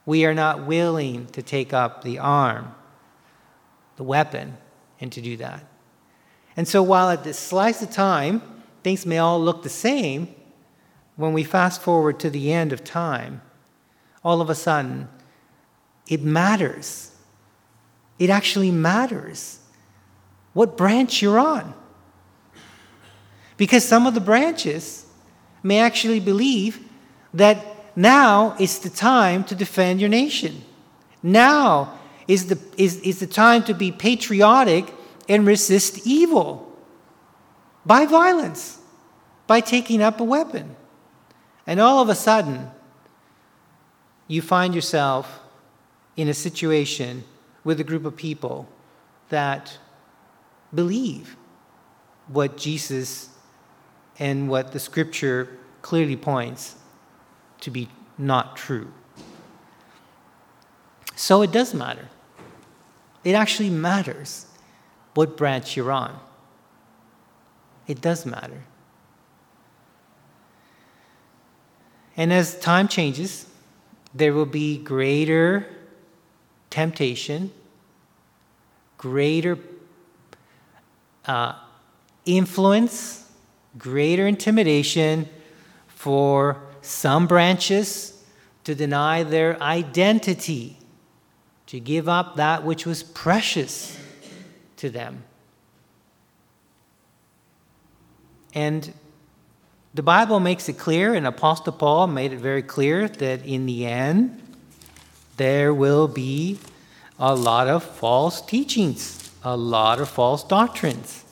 We 0.04 0.24
are 0.24 0.34
not 0.34 0.66
willing 0.66 1.26
to 1.28 1.42
take 1.42 1.72
up 1.72 2.02
the 2.02 2.18
arm, 2.18 2.74
the 3.96 4.04
weapon, 4.04 4.56
and 5.00 5.10
to 5.12 5.20
do 5.20 5.36
that. 5.38 5.64
And 6.56 6.66
so, 6.66 6.82
while 6.82 7.10
at 7.10 7.24
this 7.24 7.38
slice 7.38 7.82
of 7.82 7.90
time, 7.90 8.42
things 8.82 9.04
may 9.04 9.18
all 9.18 9.40
look 9.40 9.62
the 9.62 9.68
same, 9.68 10.34
when 11.16 11.32
we 11.32 11.44
fast 11.44 11.82
forward 11.82 12.20
to 12.20 12.30
the 12.30 12.52
end 12.52 12.72
of 12.72 12.84
time, 12.84 13.42
all 14.22 14.40
of 14.40 14.50
a 14.50 14.54
sudden, 14.54 15.08
it 16.08 16.22
matters. 16.22 17.12
It 18.18 18.30
actually 18.30 18.70
matters 18.70 19.60
what 20.52 20.76
branch 20.76 21.20
you're 21.20 21.38
on. 21.38 21.74
Because 23.56 23.84
some 23.84 24.06
of 24.06 24.14
the 24.14 24.20
branches 24.20 25.06
may 25.62 25.78
actually 25.78 26.20
believe 26.20 26.80
that 27.32 27.64
now 27.96 28.54
is 28.58 28.78
the 28.80 28.90
time 28.90 29.44
to 29.44 29.54
defend 29.54 30.00
your 30.00 30.10
nation. 30.10 30.62
Now 31.22 31.98
is 32.28 32.46
the, 32.46 32.58
is, 32.76 33.00
is 33.00 33.20
the 33.20 33.26
time 33.26 33.64
to 33.64 33.74
be 33.74 33.90
patriotic 33.90 34.92
and 35.28 35.46
resist 35.46 36.06
evil 36.06 36.72
by 37.84 38.04
violence, 38.04 38.78
by 39.46 39.60
taking 39.60 40.02
up 40.02 40.20
a 40.20 40.24
weapon. 40.24 40.76
And 41.66 41.80
all 41.80 42.02
of 42.02 42.08
a 42.08 42.14
sudden, 42.14 42.70
you 44.28 44.42
find 44.42 44.74
yourself 44.74 45.40
in 46.16 46.28
a 46.28 46.34
situation 46.34 47.24
with 47.64 47.80
a 47.80 47.84
group 47.84 48.04
of 48.04 48.16
people 48.16 48.68
that 49.28 49.78
believe 50.74 51.36
what 52.28 52.56
Jesus 52.56 53.30
and 54.18 54.48
what 54.48 54.72
the 54.72 54.78
scripture 54.78 55.58
clearly 55.82 56.16
points 56.16 56.76
to 57.60 57.70
be 57.70 57.88
not 58.18 58.56
true. 58.56 58.92
So 61.14 61.42
it 61.42 61.52
does 61.52 61.74
matter. 61.74 62.08
It 63.24 63.32
actually 63.34 63.70
matters 63.70 64.46
what 65.14 65.36
branch 65.36 65.76
you're 65.76 65.90
on. 65.90 66.18
It 67.86 68.00
does 68.00 68.26
matter. 68.26 68.64
And 72.16 72.32
as 72.32 72.58
time 72.58 72.88
changes, 72.88 73.46
there 74.14 74.32
will 74.32 74.46
be 74.46 74.78
greater 74.78 75.66
temptation, 76.70 77.50
greater 78.96 79.58
uh, 81.26 81.54
influence, 82.24 83.25
greater 83.78 84.26
intimidation 84.26 85.28
for 85.86 86.60
some 86.80 87.26
branches 87.26 88.22
to 88.64 88.74
deny 88.74 89.22
their 89.22 89.60
identity, 89.62 90.76
to 91.66 91.80
give 91.80 92.08
up 92.08 92.36
that 92.36 92.64
which 92.64 92.86
was 92.86 93.02
precious 93.02 93.98
to 94.76 94.90
them. 94.90 95.24
And 98.54 98.92
the 99.94 100.02
Bible 100.02 100.40
makes 100.40 100.68
it 100.68 100.78
clear, 100.78 101.14
and 101.14 101.26
Apostle 101.26 101.72
Paul 101.72 102.06
made 102.06 102.32
it 102.32 102.38
very 102.38 102.62
clear 102.62 103.08
that 103.08 103.44
in 103.44 103.66
the 103.66 103.86
end, 103.86 104.42
there 105.36 105.74
will 105.74 106.08
be 106.08 106.58
a 107.18 107.34
lot 107.34 107.68
of 107.68 107.82
false 107.82 108.40
teachings, 108.40 109.30
a 109.42 109.56
lot 109.56 110.00
of 110.00 110.08
false 110.08 110.42
doctrines. 110.42 111.25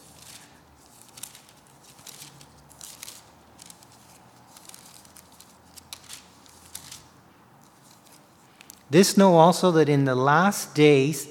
This 8.95 9.17
know 9.17 9.35
also 9.35 9.73
that 9.73 9.89
in 9.89 10.05
the 10.05 10.15
last 10.15 10.73
days 10.73 11.29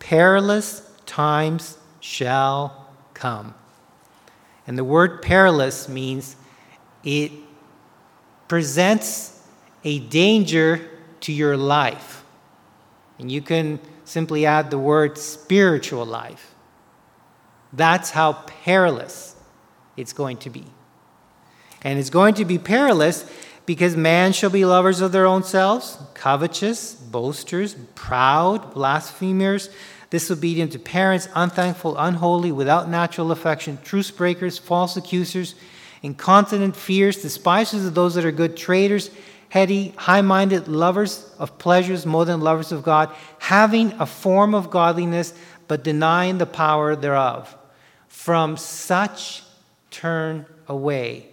perilous 0.00 0.82
times 1.06 1.78
shall 2.00 2.88
come. 3.14 3.54
And 4.66 4.76
the 4.76 4.82
word 4.82 5.22
perilous 5.22 5.88
means 5.88 6.34
it 7.04 7.30
presents 8.48 9.40
a 9.84 10.00
danger 10.00 10.90
to 11.20 11.32
your 11.32 11.56
life. 11.56 12.24
And 13.20 13.30
you 13.30 13.42
can 13.42 13.78
simply 14.04 14.44
add 14.44 14.72
the 14.72 14.78
word 14.80 15.16
spiritual 15.16 16.04
life. 16.04 16.52
That's 17.72 18.10
how 18.10 18.32
perilous 18.64 19.36
it's 19.96 20.12
going 20.12 20.38
to 20.38 20.50
be. 20.50 20.64
And 21.80 21.96
it's 21.96 22.10
going 22.10 22.34
to 22.34 22.44
be 22.44 22.58
perilous 22.58 23.24
because 23.66 23.96
man 23.96 24.32
shall 24.32 24.50
be 24.50 24.64
lovers 24.64 25.00
of 25.00 25.12
their 25.12 25.26
own 25.26 25.42
selves, 25.42 25.98
covetous, 26.14 26.94
boasters, 26.94 27.74
proud, 27.94 28.74
blasphemers 28.74 29.70
disobedient 30.14 30.70
to 30.70 30.78
parents, 30.78 31.28
unthankful, 31.34 31.98
unholy, 31.98 32.52
without 32.52 32.88
natural 32.88 33.32
affection, 33.32 33.76
truce 33.82 34.12
breakers, 34.12 34.58
false 34.58 34.96
accusers, 34.96 35.56
incontinent, 36.02 36.76
fierce, 36.76 37.20
despisers 37.20 37.84
of 37.84 37.94
those 37.94 38.14
that 38.14 38.24
are 38.24 38.30
good, 38.30 38.56
traitors, 38.56 39.10
heady, 39.48 39.92
high 39.96 40.20
minded, 40.20 40.68
lovers 40.68 41.34
of 41.40 41.58
pleasures 41.58 42.06
more 42.06 42.24
than 42.24 42.40
lovers 42.40 42.70
of 42.70 42.84
God, 42.84 43.12
having 43.40 43.90
a 43.94 44.06
form 44.06 44.54
of 44.54 44.70
godliness, 44.70 45.34
but 45.66 45.82
denying 45.82 46.38
the 46.38 46.46
power 46.46 46.94
thereof. 46.94 47.52
From 48.06 48.56
such 48.56 49.42
turn 49.90 50.46
away. 50.68 51.26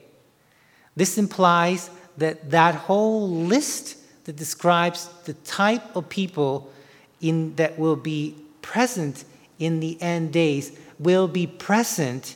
This 0.95 1.19
implies 1.19 1.91
that 2.21 2.51
that 2.51 2.75
whole 2.75 3.29
list 3.29 3.97
that 4.25 4.35
describes 4.35 5.07
the 5.25 5.33
type 5.33 5.95
of 5.95 6.07
people 6.07 6.71
in, 7.19 7.55
that 7.55 7.77
will 7.77 7.95
be 7.95 8.35
present 8.61 9.25
in 9.59 9.79
the 9.79 9.99
end 10.01 10.31
days, 10.31 10.77
will 10.99 11.27
be 11.27 11.47
present 11.47 12.35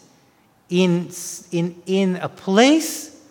in, 0.69 1.09
in, 1.51 1.81
in 1.85 2.15
a 2.17 2.27
place 2.29 3.21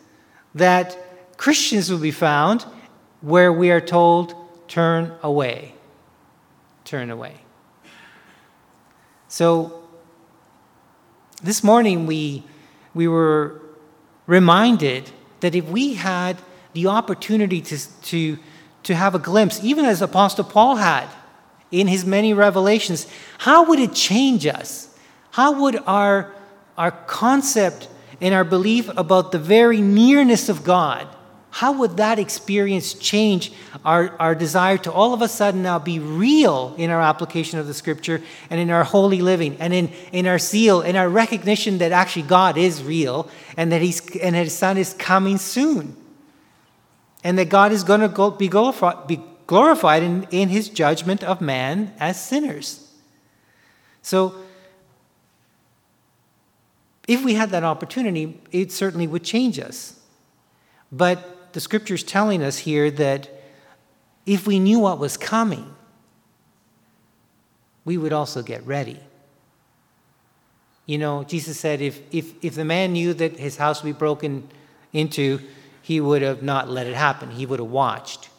that 0.55 0.97
Christians 1.37 1.91
will 1.91 1.99
be 1.99 2.13
found 2.13 2.65
where 3.21 3.53
we 3.53 3.71
are 3.71 3.81
told, 3.81 4.35
turn 4.69 5.13
away. 5.23 5.75
Turn 6.85 7.11
away. 7.11 7.35
So, 9.27 9.83
this 11.43 11.65
morning 11.65 12.07
we, 12.07 12.45
we 12.95 13.09
were 13.09 13.61
reminded 14.27 15.11
that 15.45 15.55
if 15.55 15.67
we 15.67 15.93
had 15.93 16.39
the 16.73 16.87
opportunity 16.87 17.61
to, 17.61 17.79
to, 18.01 18.39
to 18.83 18.95
have 18.95 19.15
a 19.15 19.19
glimpse, 19.19 19.63
even 19.63 19.85
as 19.85 20.01
Apostle 20.01 20.45
Paul 20.45 20.77
had 20.77 21.07
in 21.71 21.87
his 21.87 22.07
many 22.07 22.33
revelations, 22.33 23.07
how 23.37 23.67
would 23.67 23.79
it 23.79 23.93
change 23.93 24.47
us? 24.47 24.97
How 25.33 25.61
would 25.61 25.77
our, 25.87 26.33
our 26.79 26.93
concept 26.93 27.89
and 28.23 28.33
our 28.33 28.43
belief 28.43 28.89
about 28.97 29.33
the 29.33 29.39
very 29.39 29.83
nearness 29.83 30.49
of 30.49 30.65
God 30.65 31.07
how 31.55 31.71
would 31.71 31.99
that 31.99 32.19
experience 32.19 32.95
change 32.95 33.53
our, 33.85 34.17
our 34.19 34.35
desire 34.35 34.77
to 34.77 34.91
all 34.91 35.15
of 35.15 35.23
a 35.23 35.29
sudden 35.29 35.63
now 35.63 35.79
be 35.79 36.01
real 36.01 36.75
in 36.79 36.91
our 36.91 37.01
application 37.01 37.61
of 37.61 37.69
the 37.69 37.75
scripture 37.75 38.21
and 38.51 38.61
in 38.61 38.71
our 38.71 38.83
holy 38.83 39.23
living 39.23 39.57
and 39.61 39.73
in, 39.73 39.89
in 40.11 40.27
our 40.27 40.41
zeal 40.41 40.81
and 40.81 40.97
our 40.97 41.09
recognition 41.09 41.79
that 41.79 41.93
actually 41.93 42.23
God 42.23 42.59
is 42.59 42.83
real 42.83 43.29
and 43.57 43.71
that 43.71 43.83
he's, 43.83 44.17
and 44.17 44.35
his 44.35 44.53
son 44.53 44.77
is 44.77 44.95
coming 44.95 45.39
soon? 45.39 45.97
And 47.23 47.39
that 47.39 47.51
God 47.51 47.71
is 47.71 47.85
going 47.85 48.01
to 48.01 48.31
be 48.33 48.49
glorified, 48.49 49.07
be 49.07 49.21
glorified 49.47 50.03
in, 50.03 50.27
in 50.33 50.49
his 50.49 50.69
judgment 50.69 51.23
of 51.23 51.41
man 51.41 51.95
as 52.01 52.21
sinners. 52.21 52.91
So, 54.03 54.35
if 57.07 57.25
we 57.25 57.35
had 57.35 57.51
that 57.51 57.63
opportunity, 57.63 58.41
it 58.51 58.73
certainly 58.73 59.07
would 59.07 59.23
change 59.23 59.61
us. 59.61 60.01
But 60.91 61.34
the 61.55 61.61
scripture's 61.61 62.03
telling 62.03 62.43
us 62.43 62.59
here 62.59 62.91
that 62.91 63.31
if 64.27 64.45
we 64.45 64.59
knew 64.59 64.81
what 64.81 64.99
was 64.99 65.17
coming, 65.17 65.73
we 67.85 67.97
would 67.97 68.13
also 68.13 68.43
get 68.43 68.67
ready. 68.67 68.99
You 70.85 70.99
know, 70.99 71.23
Jesus 71.23 71.59
said 71.59 71.81
if, 71.81 72.01
if, 72.11 72.35
if 72.43 72.57
the 72.57 72.65
man 72.65 72.93
knew 72.93 73.15
that 73.15 73.39
his 73.39 73.57
house 73.57 73.83
would 73.83 73.95
be 73.95 73.99
broken 73.99 74.49
into, 74.93 75.39
he 75.81 76.01
would 76.01 76.23
have 76.23 76.43
not 76.43 76.69
let 76.69 76.89
it 76.89 76.95
happen. 76.95 77.31
He 77.31 77.47
would 77.47 77.61
have 77.61 77.71
watched. 77.71 78.31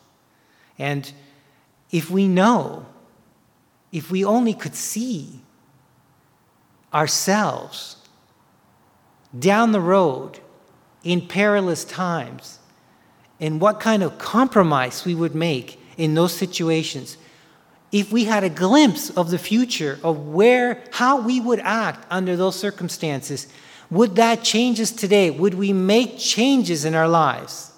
And 0.78 1.10
if 1.92 2.12
we 2.12 2.28
know, 2.28 2.86
if 3.94 4.12
we 4.12 4.26
only 4.26 4.54
could 4.54 4.76
see 4.76 5.40
ourselves 6.94 7.96
down 9.38 9.72
the 9.72 9.80
road 9.80 10.42
in 11.02 11.26
perilous 11.26 11.86
times, 11.86 12.60
and 13.40 13.60
what 13.60 13.80
kind 13.80 14.04
of 14.04 14.18
compromise 14.18 15.06
we 15.06 15.16
would 15.16 15.36
make 15.36 15.80
in 15.98 16.14
those 16.14 16.34
situations 16.34 17.18
if 17.92 18.12
we 18.12 18.26
had 18.26 18.44
a 18.44 18.50
glimpse 18.50 19.10
of 19.12 19.32
the 19.32 19.38
future 19.38 20.00
of 20.04 20.28
where 20.28 20.84
how 20.92 21.22
we 21.22 21.40
would 21.40 21.60
act 21.60 22.06
under 22.10 22.36
those 22.36 22.56
circumstances 22.56 23.48
would 23.90 24.16
that 24.18 24.44
change 24.44 24.82
us 24.82 24.92
today? 24.92 25.30
Would 25.30 25.54
we 25.54 25.72
make 25.72 26.18
changes 26.18 26.86
in 26.86 26.96
our 26.96 27.08
lives? 27.08 27.72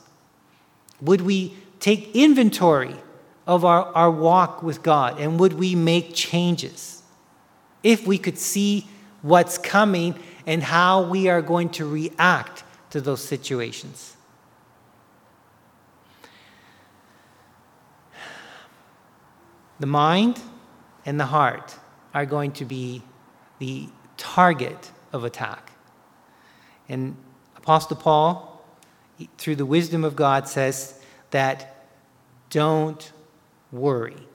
Would 1.02 1.22
we 1.22 1.56
take 1.80 2.16
inventory 2.16 2.96
of 3.46 3.64
our, 3.64 3.86
our 3.94 4.10
walk 4.10 4.64
with 4.64 4.82
god 4.84 5.20
and 5.20 5.40
would 5.40 5.54
we 5.54 5.76
make 5.76 6.16
changes? 6.16 7.04
If 7.84 8.08
we 8.08 8.18
could 8.18 8.40
see 8.40 8.88
what's 9.22 9.58
coming 9.58 10.18
and 10.46 10.64
how 10.64 11.04
we 11.04 11.30
are 11.30 11.42
going 11.42 11.70
to 11.72 11.86
react 11.86 12.64
to 12.90 13.02
those 13.02 13.24
situations 13.24 14.17
The 19.80 19.88
mind 19.88 20.42
and 21.06 21.20
the 21.20 21.26
heart 21.26 21.76
are 22.14 22.26
going 22.26 22.52
to 22.54 22.66
be 22.66 23.04
the 23.60 23.88
target 24.18 24.92
of 25.14 25.24
attack. 25.24 25.72
And 26.90 27.16
Apostle 27.56 27.98
Paul, 27.98 28.66
through 29.38 29.56
the 29.56 29.66
wisdom 29.66 30.04
of 30.04 30.16
God, 30.16 30.48
says 30.48 31.00
that 31.32 31.86
don't 32.50 33.12
worry. 33.72 34.28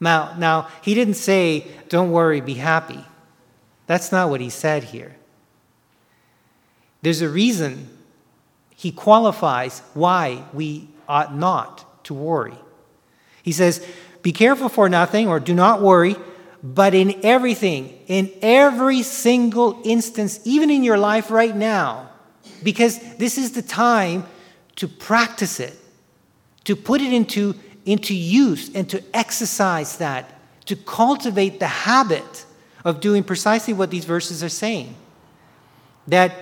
Now, 0.00 0.34
now 0.38 0.68
he 0.82 0.94
didn't 0.94 1.14
say, 1.14 1.66
don't 1.88 2.10
worry, 2.10 2.40
be 2.40 2.54
happy. 2.54 3.04
That's 3.86 4.10
not 4.10 4.30
what 4.30 4.40
he 4.40 4.50
said 4.50 4.84
here. 4.84 5.16
There's 7.02 7.22
a 7.22 7.28
reason 7.28 7.88
he 8.74 8.92
qualifies 8.92 9.82
why 9.94 10.44
we 10.52 10.88
ought 11.08 11.34
not 11.34 12.04
to 12.04 12.14
worry. 12.14 12.58
He 13.42 13.52
says, 13.52 13.86
be 14.22 14.32
careful 14.32 14.68
for 14.68 14.88
nothing, 14.88 15.28
or 15.28 15.40
do 15.40 15.54
not 15.54 15.80
worry, 15.80 16.16
but 16.62 16.94
in 16.94 17.24
everything, 17.24 17.98
in 18.06 18.30
every 18.42 19.02
single 19.02 19.80
instance, 19.84 20.40
even 20.44 20.70
in 20.70 20.84
your 20.84 20.98
life 20.98 21.30
right 21.30 21.56
now, 21.56 22.10
because 22.62 22.98
this 23.16 23.38
is 23.38 23.52
the 23.52 23.62
time 23.62 24.26
to 24.76 24.86
practice 24.86 25.58
it, 25.60 25.74
to 26.64 26.76
put 26.76 27.00
it 27.00 27.12
into, 27.12 27.54
into 27.86 28.14
use, 28.14 28.74
and 28.74 28.88
to 28.90 29.02
exercise 29.14 29.96
that, 29.96 30.38
to 30.66 30.76
cultivate 30.76 31.60
the 31.60 31.66
habit 31.66 32.44
of 32.84 33.00
doing 33.00 33.24
precisely 33.24 33.72
what 33.72 33.90
these 33.90 34.04
verses 34.04 34.44
are 34.44 34.50
saying. 34.50 34.94
That 36.08 36.34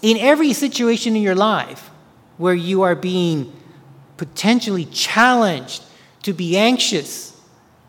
in 0.00 0.16
every 0.18 0.52
situation 0.52 1.16
in 1.16 1.22
your 1.22 1.34
life 1.34 1.90
where 2.36 2.54
you 2.54 2.82
are 2.82 2.94
being 2.94 3.52
potentially 4.16 4.84
challenged 4.86 5.82
to 6.24 6.32
be 6.32 6.56
anxious, 6.56 7.38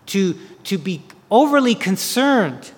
to, 0.08 0.36
to 0.66 0.78
be 0.78 1.02
overly 1.32 1.74
concerned, 1.74 2.72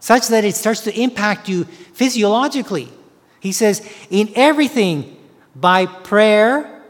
such 0.00 0.28
that 0.28 0.44
it 0.44 0.54
starts 0.54 0.80
to 0.80 1.00
impact 1.00 1.48
you 1.48 1.64
physiologically. 1.64 2.88
He 3.40 3.52
says, 3.52 3.86
in 4.10 4.32
everything, 4.34 5.16
by 5.54 5.86
prayer 5.86 6.82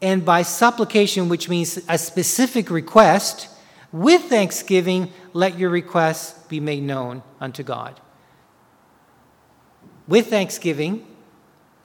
and 0.00 0.24
by 0.24 0.42
supplication, 0.42 1.28
which 1.28 1.48
means 1.48 1.78
a 1.88 1.98
specific 1.98 2.70
request, 2.70 3.48
with 3.92 4.22
thanksgiving, 4.22 5.12
let 5.32 5.58
your 5.58 5.70
requests 5.70 6.46
be 6.46 6.60
made 6.60 6.82
known 6.82 7.22
unto 7.40 7.62
God. 7.62 8.00
With 10.06 10.28
thanksgiving, 10.28 11.04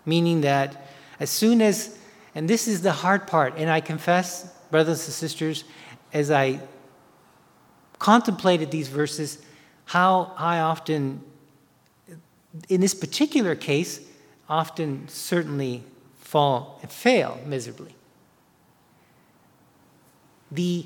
meaning 0.06 0.42
that 0.42 0.88
as 1.20 1.32
soon 1.32 1.62
as, 1.62 1.98
and 2.36 2.48
this 2.48 2.68
is 2.68 2.82
the 2.82 2.92
hard 2.92 3.26
part, 3.26 3.56
and 3.58 3.70
I 3.70 3.82
confess 3.82 4.54
brothers 4.72 5.06
and 5.06 5.14
sisters, 5.14 5.64
as 6.14 6.32
I 6.32 6.62
contemplated 8.00 8.72
these 8.72 8.88
verses, 8.88 9.38
how 9.86 10.34
I 10.38 10.60
often, 10.60 11.22
in 12.70 12.82
this 12.82 12.96
particular 12.96 13.54
case, 13.56 14.00
often 14.50 15.08
certainly 15.08 15.84
fall 16.18 16.80
and 16.82 16.92
fail 16.92 17.40
miserably. 17.46 17.96
The, 20.52 20.86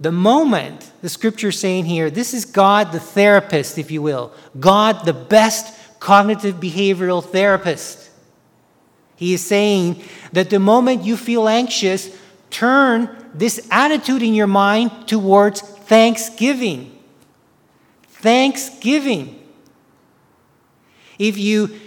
the 0.00 0.12
moment 0.12 0.90
the 1.00 1.08
scripture 1.08 1.48
is 1.48 1.58
saying 1.58 1.84
here, 1.84 2.10
this 2.10 2.34
is 2.34 2.44
God 2.44 2.92
the 2.92 3.00
therapist, 3.00 3.78
if 3.78 3.90
you 3.90 4.02
will, 4.02 4.32
God 4.58 5.04
the 5.04 5.14
best 5.14 5.74
cognitive 6.00 6.56
behavioral 6.56 7.24
therapist. 7.24 8.10
He 9.16 9.34
is 9.34 9.44
saying 9.44 10.02
that 10.32 10.50
the 10.50 10.58
moment 10.58 11.04
you 11.04 11.16
feel 11.16 11.48
anxious, 11.48 12.16
turn 12.50 13.30
this 13.34 13.66
attitude 13.70 14.22
in 14.22 14.34
your 14.34 14.46
mind 14.46 15.06
towards 15.06 15.60
thanksgiving. 15.60 16.98
Thanksgiving. 18.04 19.34
If 21.18 21.38
you 21.38 21.78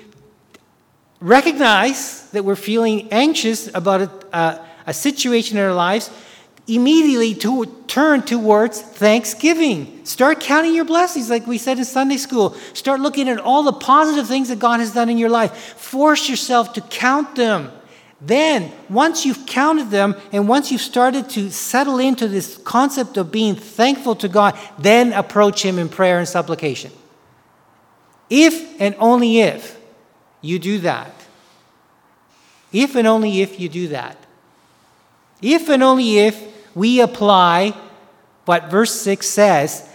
recognize 1.20 2.30
that 2.32 2.44
we're 2.44 2.56
feeling 2.56 3.12
anxious 3.12 3.74
about 3.74 4.02
a, 4.34 4.66
a, 4.86 4.94
situation 4.94 5.58
in 5.58 5.64
our 5.64 5.74
lives, 5.74 6.10
immediately 6.68 7.36
to 7.36 7.66
turn 7.88 8.22
towards 8.24 8.82
thanksgiving. 8.82 10.06
Start 10.06 10.40
counting 10.40 10.74
your 10.74 10.86
blessings, 10.86 11.30
like 11.30 11.46
we 11.48 11.58
said 11.58 11.78
in 11.78 11.86
Sunday 11.86 12.18
school. 12.18 12.52
Start 12.74 13.00
looking 13.00 13.30
at 13.30 13.40
all 13.40 13.64
the 13.64 13.74
positive 13.74 14.28
things 14.28 14.50
that 14.50 14.60
God 14.60 14.80
has 14.80 14.94
done 14.94 15.10
in 15.10 15.18
your 15.18 15.30
life. 15.30 15.54
Force 15.78 16.30
yourself 16.30 16.74
to 16.74 16.82
count 16.82 17.36
them. 17.36 17.72
Then, 18.22 18.72
once 18.88 19.26
you've 19.26 19.46
counted 19.48 19.90
them 19.90 20.16
and 20.32 20.48
once 20.48 20.72
you've 20.72 20.82
started 20.82 21.30
to 21.32 21.50
settle 21.50 21.98
into 21.98 22.28
this 22.28 22.58
concept 22.58 23.18
of 23.18 23.32
being 23.32 23.56
thankful 23.56 24.16
to 24.18 24.28
God, 24.28 24.58
then 24.78 25.12
approach 25.14 25.66
Him 25.66 25.80
in 25.80 25.90
prayer 25.90 26.20
and 26.20 26.28
supplication. 26.28 26.92
If 28.30 28.80
and 28.80 28.96
only 29.00 29.40
if 29.40 29.80
you 30.42 30.60
do 30.60 30.80
that, 30.80 31.14
if 32.72 32.96
and 32.96 33.08
only 33.08 33.42
if 33.42 33.60
you 33.60 33.68
do 33.68 33.88
that, 33.90 34.18
If 35.42 35.70
and 35.70 35.82
only 35.82 36.20
if 36.20 36.40
we 36.76 37.02
apply 37.02 37.74
what 38.46 38.70
verse 38.70 38.94
6 39.02 39.26
says, 39.26 39.90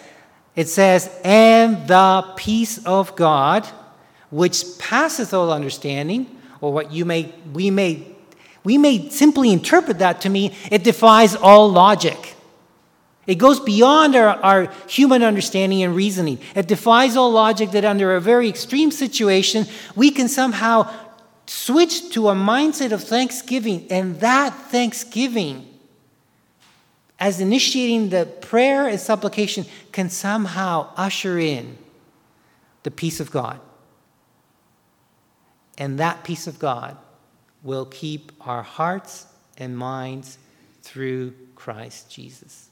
it 0.56 0.68
says, 0.68 1.10
and 1.22 1.86
the 1.86 2.32
peace 2.36 2.84
of 2.84 3.14
God, 3.14 3.66
which 4.30 4.64
passeth 4.78 5.32
all 5.32 5.52
understanding, 5.52 6.26
or 6.60 6.72
what 6.72 6.90
you 6.90 7.04
may, 7.04 7.32
we 7.52 7.70
may, 7.70 8.15
we 8.66 8.78
may 8.78 9.08
simply 9.10 9.52
interpret 9.52 10.00
that 10.00 10.22
to 10.22 10.28
mean 10.28 10.52
it 10.72 10.82
defies 10.82 11.36
all 11.36 11.70
logic. 11.70 12.34
It 13.24 13.36
goes 13.36 13.60
beyond 13.60 14.16
our, 14.16 14.30
our 14.42 14.72
human 14.88 15.22
understanding 15.22 15.84
and 15.84 15.94
reasoning. 15.94 16.40
It 16.52 16.66
defies 16.66 17.16
all 17.16 17.30
logic 17.30 17.70
that 17.70 17.84
under 17.84 18.16
a 18.16 18.20
very 18.20 18.48
extreme 18.48 18.90
situation, 18.90 19.66
we 19.94 20.10
can 20.10 20.26
somehow 20.26 20.92
switch 21.46 22.10
to 22.14 22.28
a 22.28 22.34
mindset 22.34 22.90
of 22.90 23.04
thanksgiving, 23.04 23.86
and 23.88 24.18
that 24.18 24.52
thanksgiving 24.72 25.72
as 27.20 27.40
initiating 27.40 28.08
the 28.08 28.26
prayer 28.26 28.88
and 28.88 28.98
supplication 28.98 29.64
can 29.92 30.10
somehow 30.10 30.92
usher 30.96 31.38
in 31.38 31.78
the 32.82 32.90
peace 32.90 33.20
of 33.20 33.30
God. 33.30 33.60
And 35.78 36.00
that 36.00 36.24
peace 36.24 36.48
of 36.48 36.58
God 36.58 36.96
will 37.66 37.84
keep 37.84 38.32
our 38.40 38.62
hearts 38.62 39.26
and 39.58 39.76
minds 39.76 40.38
through 40.82 41.34
Christ 41.56 42.08
Jesus. 42.08 42.68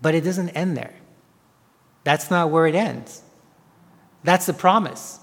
But 0.00 0.14
it 0.14 0.22
doesn't 0.22 0.50
end 0.50 0.76
there. 0.76 0.94
That's 2.04 2.30
not 2.30 2.50
where 2.50 2.66
it 2.66 2.76
ends. 2.76 3.22
That's 4.22 4.46
the 4.46 4.52
promise. 4.52 5.18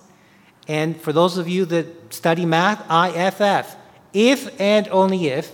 And 0.68 1.00
for 1.00 1.14
those 1.14 1.38
of 1.38 1.48
you 1.48 1.66
that 1.66 2.14
study 2.14 2.46
math, 2.46 2.82
IFF, 2.92 3.76
if 4.14 4.60
and 4.60 4.88
only 4.90 5.28
if. 5.28 5.52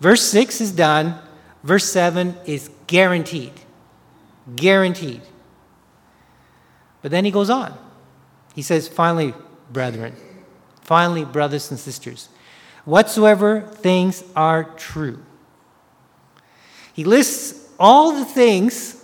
Verse 0.00 0.22
6 0.22 0.60
is 0.60 0.72
done, 0.72 1.18
verse 1.62 1.90
7 1.90 2.36
is 2.46 2.70
guaranteed. 2.86 3.52
Guaranteed. 4.54 5.22
But 7.02 7.10
then 7.10 7.24
he 7.24 7.30
goes 7.30 7.50
on. 7.50 7.76
He 8.60 8.62
says, 8.62 8.88
finally, 8.88 9.32
brethren, 9.72 10.14
finally, 10.82 11.24
brothers 11.24 11.70
and 11.70 11.80
sisters, 11.80 12.28
whatsoever 12.84 13.62
things 13.62 14.22
are 14.36 14.64
true. 14.64 15.22
He 16.92 17.04
lists 17.04 17.66
all 17.78 18.12
the 18.12 18.26
things 18.26 19.02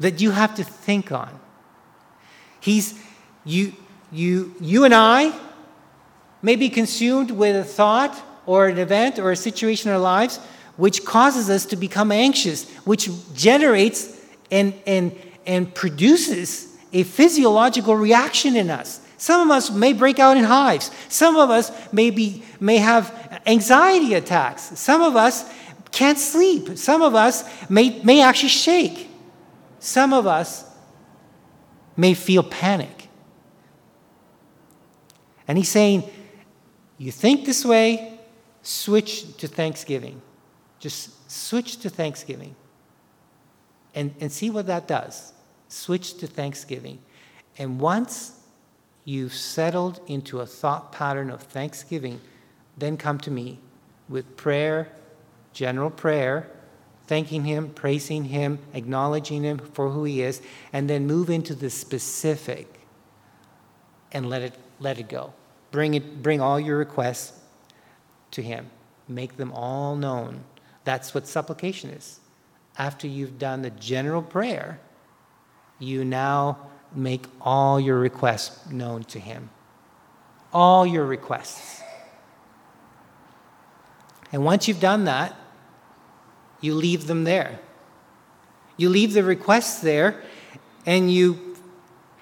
that 0.00 0.22
you 0.22 0.30
have 0.30 0.54
to 0.54 0.64
think 0.64 1.12
on. 1.12 1.38
He's, 2.58 2.98
you, 3.44 3.74
you, 4.10 4.54
you 4.58 4.84
and 4.84 4.94
I 4.94 5.38
may 6.40 6.56
be 6.56 6.70
consumed 6.70 7.32
with 7.32 7.56
a 7.56 7.62
thought 7.62 8.18
or 8.46 8.68
an 8.68 8.78
event 8.78 9.18
or 9.18 9.32
a 9.32 9.36
situation 9.36 9.90
in 9.90 9.96
our 9.96 10.00
lives 10.00 10.38
which 10.78 11.04
causes 11.04 11.50
us 11.50 11.66
to 11.66 11.76
become 11.76 12.10
anxious, 12.10 12.66
which 12.86 13.10
generates 13.34 14.18
and, 14.50 14.72
and, 14.86 15.14
and 15.46 15.74
produces 15.74 16.65
a 16.92 17.02
physiological 17.02 17.96
reaction 17.96 18.56
in 18.56 18.70
us. 18.70 19.00
Some 19.18 19.50
of 19.50 19.56
us 19.56 19.70
may 19.70 19.92
break 19.92 20.18
out 20.18 20.36
in 20.36 20.44
hives. 20.44 20.90
Some 21.08 21.36
of 21.36 21.50
us 21.50 21.72
may, 21.92 22.10
be, 22.10 22.42
may 22.60 22.78
have 22.78 23.40
anxiety 23.46 24.14
attacks. 24.14 24.78
Some 24.78 25.02
of 25.02 25.16
us 25.16 25.50
can't 25.90 26.18
sleep. 26.18 26.76
Some 26.76 27.02
of 27.02 27.14
us 27.14 27.44
may, 27.70 28.02
may 28.02 28.20
actually 28.20 28.50
shake. 28.50 29.08
Some 29.80 30.12
of 30.12 30.26
us 30.26 30.64
may 31.96 32.12
feel 32.12 32.42
panic. 32.42 33.08
And 35.48 35.56
he's 35.56 35.68
saying, 35.68 36.04
you 36.98 37.10
think 37.12 37.46
this 37.46 37.64
way, 37.64 38.18
switch 38.62 39.36
to 39.38 39.48
Thanksgiving. 39.48 40.20
Just 40.78 41.30
switch 41.30 41.78
to 41.78 41.88
Thanksgiving. 41.88 42.54
And, 43.94 44.14
and 44.20 44.30
see 44.30 44.50
what 44.50 44.66
that 44.66 44.86
does. 44.86 45.32
Switch 45.68 46.14
to 46.18 46.26
Thanksgiving. 46.26 46.98
And 47.58 47.80
once 47.80 48.40
you've 49.04 49.34
settled 49.34 50.00
into 50.06 50.40
a 50.40 50.46
thought 50.46 50.92
pattern 50.92 51.30
of 51.30 51.42
thanksgiving, 51.42 52.20
then 52.76 52.96
come 52.96 53.18
to 53.18 53.30
me 53.30 53.58
with 54.08 54.36
prayer, 54.36 54.92
general 55.52 55.90
prayer, 55.90 56.50
thanking 57.06 57.44
Him, 57.44 57.70
praising 57.70 58.24
Him, 58.24 58.58
acknowledging 58.74 59.42
Him 59.42 59.58
for 59.58 59.90
who 59.90 60.04
He 60.04 60.22
is, 60.22 60.42
and 60.72 60.90
then 60.90 61.06
move 61.06 61.30
into 61.30 61.54
the 61.54 61.70
specific 61.70 62.80
and 64.12 64.28
let 64.28 64.42
it, 64.42 64.54
let 64.80 64.98
it 64.98 65.08
go. 65.08 65.32
Bring, 65.70 65.94
it, 65.94 66.22
bring 66.22 66.40
all 66.40 66.60
your 66.60 66.78
requests 66.78 67.38
to 68.32 68.42
Him. 68.42 68.70
Make 69.08 69.36
them 69.36 69.52
all 69.52 69.96
known. 69.96 70.44
That's 70.84 71.14
what 71.14 71.26
supplication 71.26 71.90
is. 71.90 72.20
After 72.78 73.06
you've 73.06 73.38
done 73.38 73.62
the 73.62 73.70
general 73.70 74.22
prayer, 74.22 74.80
you 75.78 76.04
now 76.04 76.58
make 76.94 77.26
all 77.40 77.78
your 77.78 77.98
requests 77.98 78.70
known 78.70 79.04
to 79.04 79.18
Him. 79.18 79.50
All 80.52 80.86
your 80.86 81.04
requests. 81.04 81.82
And 84.32 84.44
once 84.44 84.68
you've 84.68 84.80
done 84.80 85.04
that, 85.04 85.34
you 86.60 86.74
leave 86.74 87.06
them 87.06 87.24
there. 87.24 87.58
You 88.76 88.88
leave 88.88 89.12
the 89.12 89.22
requests 89.22 89.80
there 89.80 90.22
and 90.84 91.12
you 91.12 91.56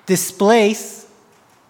displace 0.06 1.08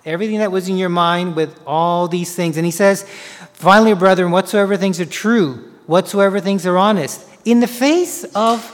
everything 0.04 0.38
that 0.38 0.52
was 0.52 0.68
in 0.68 0.76
your 0.76 0.88
mind 0.88 1.36
with 1.36 1.58
all 1.66 2.08
these 2.08 2.34
things. 2.34 2.56
And 2.56 2.64
he 2.64 2.70
says, 2.70 3.08
finally, 3.52 3.94
brethren, 3.94 4.30
whatsoever 4.30 4.76
things 4.76 5.00
are 5.00 5.06
true, 5.06 5.72
whatsoever 5.86 6.40
things 6.40 6.66
are 6.66 6.76
honest, 6.76 7.26
in 7.44 7.60
the 7.60 7.66
face 7.66 8.24
of 8.34 8.70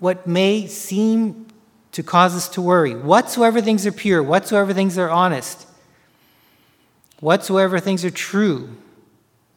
what 0.00 0.26
may 0.26 0.66
seem 0.66 1.46
to 1.92 2.02
cause 2.02 2.34
us 2.34 2.48
to 2.48 2.60
worry, 2.60 2.94
whatsoever 2.94 3.60
things 3.60 3.86
are 3.86 3.92
pure, 3.92 4.22
whatsoever 4.22 4.72
things 4.72 4.98
are 4.98 5.10
honest, 5.10 5.66
whatsoever 7.20 7.78
things 7.78 8.04
are 8.04 8.10
true, 8.10 8.76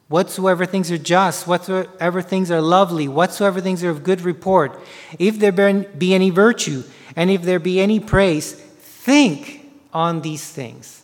whatsoever 0.08 0.66
things 0.66 0.90
are 0.90 0.98
just, 0.98 1.46
whatsoever 1.46 2.20
things 2.22 2.50
are 2.50 2.60
lovely, 2.60 3.08
whatsoever 3.08 3.60
things 3.60 3.82
are 3.82 3.90
of 3.90 4.04
good 4.04 4.20
report, 4.20 4.78
if 5.18 5.38
there 5.38 5.52
be 5.82 6.14
any 6.14 6.30
virtue, 6.30 6.82
and 7.16 7.30
if 7.30 7.42
there 7.42 7.58
be 7.58 7.80
any 7.80 7.98
praise, 7.98 8.52
think 8.52 9.70
on 9.92 10.20
these 10.20 10.46
things. 10.48 11.02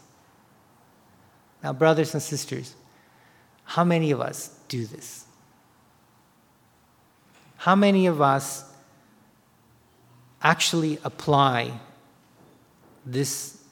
Now, 1.62 1.72
brothers 1.72 2.12
and 2.14 2.22
sisters, 2.22 2.74
how 3.64 3.84
many 3.84 4.10
of 4.10 4.20
us 4.20 4.58
do 4.68 4.84
this? 4.84 5.24
How 7.56 7.76
many 7.76 8.06
of 8.06 8.20
us 8.20 8.64
actually 10.42 10.98
apply 11.04 11.72
this? 13.04 13.62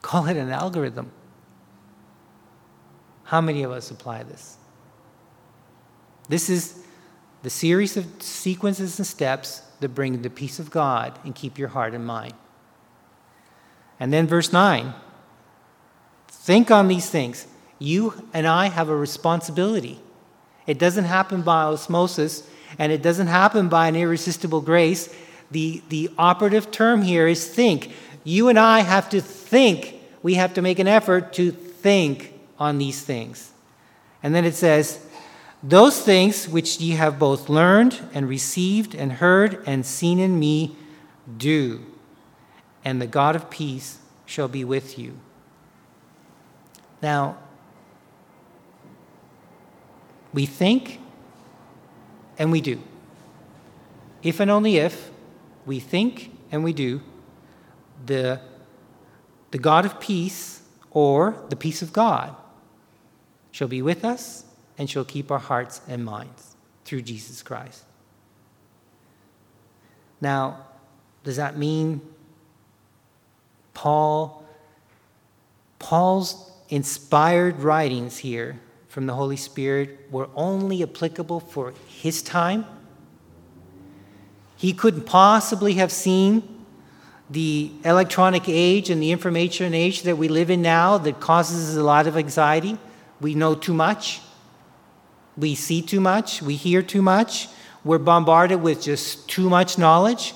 Call 0.00 0.26
it 0.26 0.36
an 0.36 0.50
algorithm. 0.50 1.10
How 3.24 3.40
many 3.40 3.62
of 3.62 3.70
us 3.70 3.90
apply 3.90 4.24
this? 4.24 4.56
This 6.28 6.50
is 6.50 6.84
the 7.42 7.50
series 7.50 7.96
of 7.96 8.06
sequences 8.22 8.98
and 8.98 9.06
steps 9.06 9.62
that 9.80 9.88
bring 9.90 10.22
the 10.22 10.30
peace 10.30 10.58
of 10.58 10.70
God 10.70 11.18
and 11.24 11.34
keep 11.34 11.58
your 11.58 11.68
heart 11.68 11.94
and 11.94 12.06
mind. 12.06 12.34
And 13.98 14.12
then 14.12 14.26
verse 14.26 14.52
9 14.52 14.94
think 16.42 16.72
on 16.72 16.88
these 16.88 17.08
things. 17.08 17.46
You 17.78 18.28
and 18.32 18.46
I 18.46 18.66
have 18.68 18.88
a 18.88 18.96
responsibility. 18.96 20.00
It 20.66 20.78
doesn't 20.78 21.04
happen 21.04 21.42
by 21.42 21.64
osmosis, 21.64 22.48
and 22.78 22.92
it 22.92 23.02
doesn't 23.02 23.26
happen 23.26 23.68
by 23.68 23.88
an 23.88 23.96
irresistible 23.96 24.60
grace. 24.60 25.14
The, 25.50 25.82
the 25.88 26.10
operative 26.16 26.70
term 26.70 27.02
here 27.02 27.26
is 27.26 27.46
think. 27.46 27.92
You 28.24 28.48
and 28.48 28.58
I 28.58 28.80
have 28.80 29.10
to 29.10 29.20
think. 29.20 29.96
We 30.22 30.34
have 30.34 30.54
to 30.54 30.62
make 30.62 30.78
an 30.78 30.88
effort 30.88 31.32
to 31.34 31.50
think 31.50 32.32
on 32.58 32.78
these 32.78 33.02
things. 33.02 33.52
And 34.22 34.34
then 34.34 34.44
it 34.44 34.54
says, 34.54 35.04
Those 35.62 36.00
things 36.00 36.48
which 36.48 36.80
ye 36.80 36.92
have 36.92 37.18
both 37.18 37.48
learned 37.48 38.00
and 38.14 38.28
received 38.28 38.94
and 38.94 39.12
heard 39.12 39.62
and 39.66 39.84
seen 39.84 40.18
in 40.18 40.38
me, 40.38 40.76
do 41.36 41.84
and 42.84 43.00
the 43.00 43.06
God 43.06 43.36
of 43.36 43.50
peace 43.50 43.98
shall 44.26 44.48
be 44.48 44.64
with 44.64 44.98
you. 44.98 45.18
Now, 47.00 47.38
we 50.32 50.46
think 50.46 51.00
and 52.38 52.50
we 52.50 52.60
do. 52.60 52.82
If 54.22 54.40
and 54.40 54.50
only 54.50 54.76
if 54.76 55.10
we 55.66 55.80
think 55.80 56.32
and 56.50 56.64
we 56.64 56.72
do, 56.72 57.00
the, 58.04 58.40
the 59.50 59.58
God 59.58 59.84
of 59.84 60.00
peace 60.00 60.62
or 60.90 61.36
the 61.48 61.56
peace 61.56 61.82
of 61.82 61.92
God 61.92 62.34
shall 63.50 63.68
be 63.68 63.82
with 63.82 64.04
us 64.04 64.44
and 64.78 64.88
shall 64.88 65.04
keep 65.04 65.30
our 65.30 65.38
hearts 65.38 65.80
and 65.88 66.04
minds 66.04 66.56
through 66.84 67.02
Jesus 67.02 67.42
Christ. 67.42 67.84
Now, 70.20 70.66
does 71.24 71.36
that 71.36 71.56
mean 71.56 72.00
Paul 73.74 74.44
Paul's 75.78 76.50
inspired 76.68 77.58
writings 77.60 78.18
here 78.18 78.60
from 78.92 79.06
the 79.06 79.14
Holy 79.14 79.38
Spirit 79.38 80.06
were 80.10 80.28
only 80.34 80.82
applicable 80.82 81.40
for 81.40 81.72
his 81.88 82.20
time. 82.20 82.66
He 84.54 84.74
couldn't 84.74 85.06
possibly 85.06 85.72
have 85.74 85.90
seen 85.90 86.66
the 87.30 87.72
electronic 87.86 88.50
age 88.50 88.90
and 88.90 89.02
the 89.02 89.10
information 89.10 89.72
age 89.72 90.02
that 90.02 90.18
we 90.18 90.28
live 90.28 90.50
in 90.50 90.60
now 90.60 90.98
that 90.98 91.20
causes 91.20 91.74
a 91.74 91.82
lot 91.82 92.06
of 92.06 92.18
anxiety. 92.18 92.76
We 93.18 93.34
know 93.34 93.54
too 93.54 93.72
much. 93.72 94.20
We 95.38 95.54
see 95.54 95.80
too 95.80 96.02
much. 96.02 96.42
We 96.42 96.56
hear 96.56 96.82
too 96.82 97.00
much. 97.00 97.48
We're 97.84 97.96
bombarded 97.96 98.60
with 98.60 98.82
just 98.82 99.26
too 99.26 99.48
much 99.48 99.78
knowledge. 99.78 100.34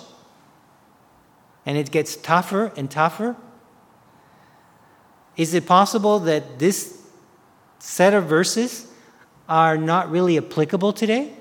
And 1.67 1.77
it 1.77 1.91
gets 1.91 2.17
tougher 2.17 2.73
and 2.75 2.91
tougher. 2.91 3.37
Is 5.37 5.53
it 5.53 5.67
possible 5.67 6.21
that 6.21 6.59
this 6.59 6.96
set 7.79 8.15
of 8.15 8.25
verses 8.25 8.87
are 9.49 9.77
not 9.77 10.11
really 10.11 10.37
applicable 10.37 10.93
today? 10.93 11.33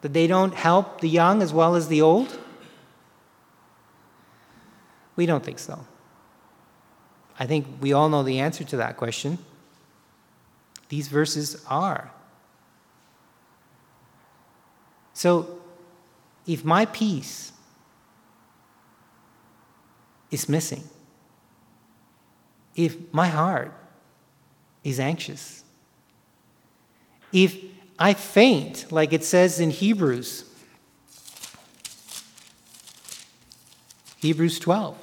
That 0.00 0.12
they 0.12 0.26
don't 0.26 0.54
help 0.54 1.00
the 1.00 1.08
young 1.08 1.42
as 1.42 1.52
well 1.52 1.74
as 1.74 1.88
the 1.88 2.02
old? 2.02 2.38
We 5.14 5.26
don't 5.26 5.44
think 5.44 5.58
so. 5.58 5.86
I 7.38 7.46
think 7.46 7.66
we 7.80 7.92
all 7.92 8.08
know 8.08 8.22
the 8.22 8.40
answer 8.40 8.64
to 8.64 8.76
that 8.78 8.96
question. 8.96 9.38
These 10.88 11.08
verses 11.08 11.64
are. 11.68 12.12
So, 15.14 15.58
if 16.46 16.64
my 16.64 16.86
peace 16.86 17.52
is 20.30 20.48
missing, 20.48 20.82
if 22.74 22.96
my 23.12 23.28
heart 23.28 23.74
is 24.84 24.98
anxious, 25.00 25.64
if 27.32 27.56
I 27.98 28.14
faint, 28.14 28.90
like 28.90 29.12
it 29.12 29.24
says 29.24 29.60
in 29.60 29.70
Hebrews, 29.70 30.44
Hebrews 34.18 34.58
12. 34.60 34.96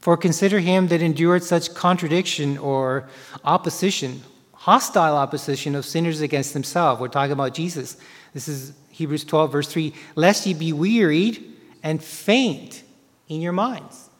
For 0.00 0.16
consider 0.16 0.58
him 0.58 0.88
that 0.88 1.00
endured 1.00 1.44
such 1.44 1.74
contradiction 1.74 2.58
or 2.58 3.08
opposition, 3.44 4.22
hostile 4.52 5.16
opposition 5.16 5.74
of 5.74 5.84
sinners 5.84 6.20
against 6.20 6.52
himself. 6.52 6.98
We're 6.98 7.08
talking 7.08 7.32
about 7.32 7.54
Jesus. 7.54 7.96
This 8.34 8.48
is 8.48 8.72
Hebrews 8.90 9.24
12, 9.24 9.52
verse 9.52 9.68
3. 9.68 9.94
Lest 10.16 10.44
ye 10.44 10.54
be 10.54 10.72
wearied 10.72 11.56
and 11.82 12.02
faint 12.02 12.82
in 13.28 13.40
your 13.40 13.52
minds. 13.52 14.10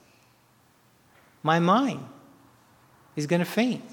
My 1.42 1.58
mind 1.58 2.06
is 3.16 3.26
going 3.26 3.40
to 3.40 3.44
faint. 3.44 3.84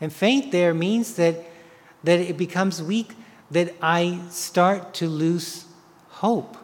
And 0.00 0.12
faint 0.12 0.52
there 0.52 0.74
means 0.74 1.14
that, 1.14 1.44
that 2.02 2.20
it 2.20 2.36
becomes 2.36 2.82
weak, 2.82 3.14
that 3.50 3.74
I 3.80 4.20
start 4.30 4.94
to 4.94 5.08
lose 5.08 5.66
hope. 6.08 6.56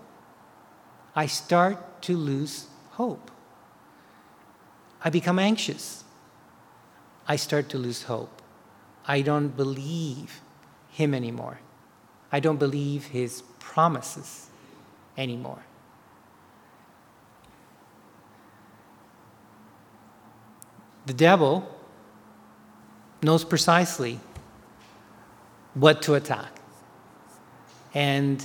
I 1.15 1.27
start 1.27 2.03
to 2.03 2.17
lose 2.17 2.67
hope. 2.93 3.31
I 5.03 5.11
become 5.11 5.39
anxious. 5.39 6.05
I 7.27 7.37
start 7.37 7.69
to 7.71 7.79
lose 7.79 8.05
hope. 8.05 8.43
I 9.07 9.23
don't 9.23 9.57
believe 9.57 10.41
him 10.91 11.15
anymore. 11.15 11.61
I 12.33 12.41
don't 12.41 12.59
believe 12.59 13.07
his 13.07 13.43
promises 13.59 14.49
anymore. 15.17 15.65
The 21.07 21.15
devil 21.15 21.80
knows 23.23 23.45
precisely 23.45 24.21
what 25.75 26.03
to 26.03 26.15
attack. 26.15 26.61
And 27.95 28.45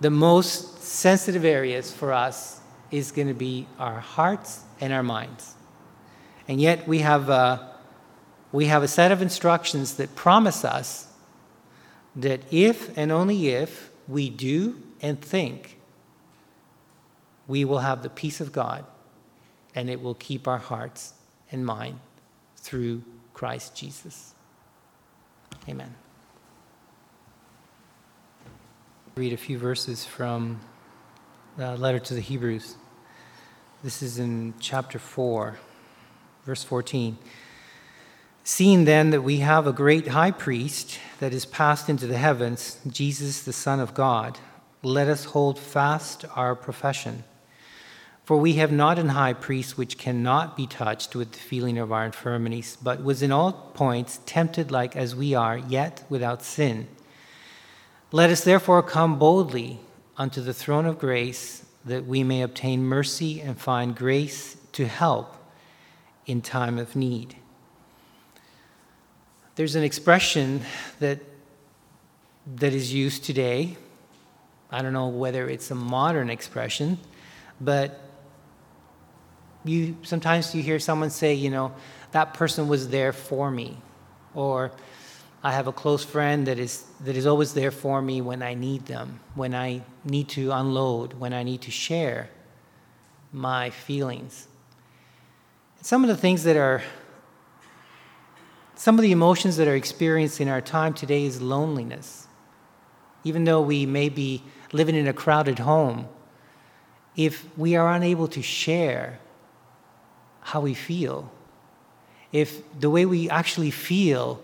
the 0.00 0.10
most 0.10 0.82
sensitive 0.82 1.44
areas 1.44 1.92
for 1.92 2.12
us 2.12 2.60
is 2.90 3.10
going 3.10 3.28
to 3.28 3.34
be 3.34 3.66
our 3.78 4.00
hearts 4.00 4.62
and 4.80 4.92
our 4.92 5.02
minds. 5.02 5.54
And 6.46 6.60
yet 6.60 6.86
we 6.86 7.00
have 7.00 7.28
a, 7.28 7.74
we 8.52 8.66
have 8.66 8.82
a 8.82 8.88
set 8.88 9.10
of 9.10 9.22
instructions 9.22 9.94
that 9.94 10.14
promise 10.14 10.64
us 10.64 11.08
that 12.16 12.42
if 12.52 12.96
and 12.96 13.10
only 13.10 13.48
if 13.48 13.90
we 14.06 14.30
do 14.30 14.80
and 15.00 15.20
think, 15.20 15.78
we 17.46 17.64
will 17.64 17.80
have 17.80 18.02
the 18.02 18.10
peace 18.10 18.40
of 18.40 18.52
God 18.52 18.84
and 19.74 19.90
it 19.90 20.00
will 20.00 20.14
keep 20.14 20.46
our 20.46 20.58
hearts 20.58 21.14
and 21.50 21.66
mind 21.66 21.98
through 22.56 23.02
Christ 23.34 23.76
Jesus. 23.76 24.32
Amen. 25.68 25.94
Read 29.16 29.32
a 29.32 29.36
few 29.36 29.58
verses 29.58 30.04
from 30.04 30.60
the 31.56 31.76
letter 31.76 31.98
to 31.98 32.14
the 32.14 32.20
Hebrews. 32.20 32.76
This 33.82 34.02
is 34.02 34.18
in 34.18 34.54
chapter 34.58 34.98
4, 34.98 35.58
verse 36.44 36.64
14. 36.64 37.18
Seeing 38.42 38.84
then 38.84 39.10
that 39.10 39.22
we 39.22 39.38
have 39.38 39.66
a 39.66 39.72
great 39.72 40.08
high 40.08 40.30
priest 40.30 40.98
that 41.20 41.32
is 41.32 41.44
passed 41.44 41.88
into 41.88 42.06
the 42.06 42.16
heavens, 42.16 42.78
Jesus, 42.86 43.42
the 43.42 43.52
Son 43.52 43.80
of 43.80 43.94
God, 43.94 44.38
let 44.82 45.08
us 45.08 45.26
hold 45.26 45.58
fast 45.58 46.24
our 46.34 46.54
profession. 46.54 47.24
For 48.24 48.38
we 48.38 48.54
have 48.54 48.72
not 48.72 48.98
an 48.98 49.10
high 49.10 49.34
priest 49.34 49.76
which 49.76 49.98
cannot 49.98 50.56
be 50.56 50.66
touched 50.66 51.14
with 51.14 51.32
the 51.32 51.38
feeling 51.38 51.76
of 51.76 51.92
our 51.92 52.06
infirmities, 52.06 52.78
but 52.82 53.04
was 53.04 53.22
in 53.22 53.30
all 53.30 53.52
points 53.52 54.20
tempted 54.24 54.70
like 54.70 54.96
as 54.96 55.14
we 55.14 55.34
are, 55.34 55.58
yet 55.58 56.04
without 56.08 56.42
sin. 56.42 56.88
Let 58.12 58.30
us 58.30 58.42
therefore 58.42 58.82
come 58.82 59.18
boldly 59.18 59.80
unto 60.16 60.40
the 60.40 60.54
throne 60.54 60.86
of 60.86 60.98
grace 60.98 61.66
that 61.84 62.06
we 62.06 62.22
may 62.22 62.40
obtain 62.40 62.82
mercy 62.82 63.40
and 63.40 63.60
find 63.60 63.94
grace 63.94 64.56
to 64.72 64.86
help 64.86 65.36
in 66.24 66.40
time 66.40 66.78
of 66.78 66.96
need. 66.96 67.36
There's 69.56 69.74
an 69.74 69.84
expression 69.84 70.62
that, 70.98 71.20
that 72.56 72.72
is 72.72 72.94
used 72.94 73.24
today. 73.24 73.76
I 74.70 74.80
don't 74.80 74.94
know 74.94 75.08
whether 75.08 75.48
it's 75.48 75.70
a 75.70 75.74
modern 75.74 76.30
expression, 76.30 76.98
but 77.60 78.00
you 79.64 79.96
sometimes 80.02 80.54
you 80.54 80.62
hear 80.62 80.78
someone 80.78 81.10
say, 81.10 81.34
you 81.34 81.50
know, 81.50 81.72
that 82.12 82.34
person 82.34 82.68
was 82.68 82.88
there 82.88 83.12
for 83.12 83.50
me, 83.50 83.76
or 84.34 84.70
I 85.42 85.52
have 85.52 85.66
a 85.66 85.72
close 85.72 86.02
friend 86.02 86.46
that 86.46 86.58
is, 86.58 86.84
that 87.00 87.16
is 87.16 87.26
always 87.26 87.52
there 87.52 87.70
for 87.70 88.00
me 88.00 88.22
when 88.22 88.42
I 88.42 88.54
need 88.54 88.86
them, 88.86 89.20
when 89.34 89.54
I 89.54 89.82
need 90.02 90.28
to 90.30 90.50
unload, 90.50 91.12
when 91.14 91.34
I 91.34 91.42
need 91.42 91.60
to 91.62 91.70
share 91.70 92.30
my 93.30 93.68
feelings. 93.68 94.48
Some 95.82 96.02
of 96.02 96.08
the 96.08 96.16
things 96.16 96.44
that 96.44 96.56
are, 96.56 96.82
some 98.74 98.94
of 98.94 99.02
the 99.02 99.12
emotions 99.12 99.58
that 99.58 99.68
are 99.68 99.74
experienced 99.74 100.40
in 100.40 100.48
our 100.48 100.62
time 100.62 100.94
today 100.94 101.24
is 101.24 101.42
loneliness. 101.42 102.26
Even 103.22 103.44
though 103.44 103.60
we 103.60 103.84
may 103.84 104.08
be 104.08 104.42
living 104.72 104.94
in 104.94 105.06
a 105.06 105.12
crowded 105.12 105.58
home, 105.58 106.08
if 107.16 107.46
we 107.58 107.76
are 107.76 107.92
unable 107.92 108.28
to 108.28 108.40
share 108.40 109.18
how 110.44 110.60
we 110.60 110.74
feel, 110.74 111.30
if 112.32 112.62
the 112.78 112.90
way 112.90 113.06
we 113.06 113.28
actually 113.30 113.70
feel 113.70 114.40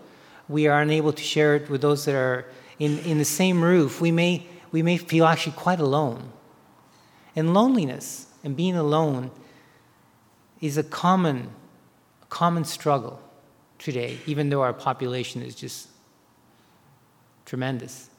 we 0.49 0.67
are 0.67 0.81
unable 0.81 1.13
to 1.13 1.23
share 1.23 1.55
it 1.55 1.69
with 1.69 1.81
those 1.81 2.05
that 2.05 2.15
are 2.15 2.45
in, 2.79 2.99
in 2.99 3.17
the 3.17 3.25
same 3.25 3.63
roof, 3.63 4.01
we 4.01 4.11
may, 4.11 4.45
we 4.71 4.81
may 4.81 4.97
feel 4.97 5.25
actually 5.25 5.53
quite 5.53 5.79
alone. 5.79 6.31
And 7.35 7.53
loneliness 7.53 8.27
and 8.43 8.57
being 8.57 8.75
alone 8.75 9.31
is 10.59 10.77
a 10.77 10.83
common, 10.83 11.51
common 12.29 12.65
struggle 12.65 13.21
today, 13.77 14.17
even 14.25 14.49
though 14.49 14.61
our 14.61 14.73
population 14.73 15.41
is 15.41 15.55
just 15.55 15.87
tremendous. 17.45 18.09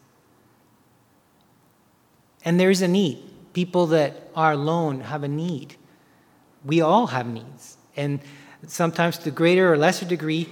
And 2.45 2.59
there 2.59 2.70
is 2.70 2.83
a 2.83 2.89
need. 2.89 3.18
People 3.53 3.87
that 3.89 4.30
are 4.35 4.53
alone 4.53 5.01
have 5.01 5.22
a 5.22 5.28
need. 5.28 5.76
We 6.65 6.81
all 6.81 7.09
have 7.09 7.27
needs. 7.27 7.77
And 7.97 8.21
sometimes 8.67 9.19
to 9.19 9.31
greater 9.31 9.73
or 9.73 9.77
lesser 9.77 10.07
degree, 10.07 10.49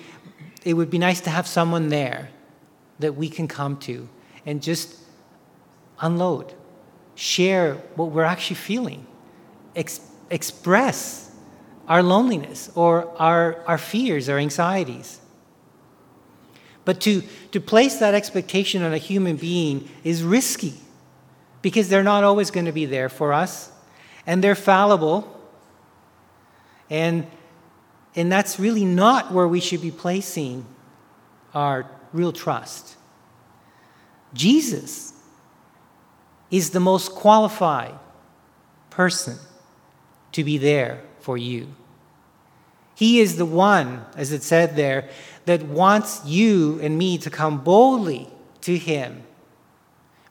it 0.65 0.75
would 0.75 0.91
be 0.91 0.99
nice 0.99 1.21
to 1.23 1.31
have 1.31 1.47
someone 1.47 1.89
there 1.89 2.31
that 2.99 3.15
we 3.15 3.29
can 3.29 3.49
come 3.49 3.77
to 3.79 4.09
and 4.45 4.63
just 4.63 4.97
unload, 6.01 6.55
share 7.15 7.75
what 7.95 8.11
we're 8.11 8.25
actually 8.25 8.57
feeling, 8.57 9.07
ex- 9.75 10.01
express 10.31 11.35
our 11.89 12.03
loneliness 12.03 12.71
or 12.75 13.11
our, 13.21 13.63
our 13.67 13.79
fears, 13.79 14.29
our 14.29 14.39
anxieties. 14.39 15.21
But 16.85 17.01
to, 17.03 17.23
to 17.53 17.61
place 17.61 17.97
that 17.99 18.15
expectation 18.15 18.83
on 18.83 18.93
a 18.93 18.99
human 18.99 19.37
being 19.37 19.89
is 20.05 20.23
risky 20.23 20.75
because 21.63 21.89
they're 21.89 22.03
not 22.03 22.25
always 22.25 22.51
going 22.51 22.67
to 22.67 22.73
be 22.73 22.87
there 22.87 23.09
for 23.09 23.33
us 23.33 23.71
and 24.27 24.43
they're 24.43 24.55
fallible. 24.55 25.40
And 26.91 27.27
And 28.17 28.31
that's 28.31 28.59
really 28.59 28.85
not 28.85 29.33
where 29.33 29.47
we 29.47 29.61
should 29.61 29.81
be 29.81 29.93
placing 29.93 30.67
our 31.55 31.87
real 32.13 32.33
trust. 32.33 32.97
Jesus 34.35 35.13
is 36.51 36.71
the 36.71 36.81
most 36.81 37.13
qualified 37.13 37.95
person 38.91 39.39
to 40.33 40.43
be 40.43 40.59
there 40.59 41.03
for 41.21 41.39
you. 41.39 41.69
He 42.97 43.21
is 43.21 43.37
the 43.37 43.47
one, 43.47 44.05
as 44.17 44.33
it 44.33 44.43
said 44.43 44.77
there, 44.77 45.09
that 45.47 45.63
wants 45.63 46.23
you 46.27 46.81
and 46.83 46.99
me 46.99 47.17
to 47.19 47.31
come 47.31 47.63
boldly 47.63 48.29
to 48.63 48.77
Him 48.77 49.23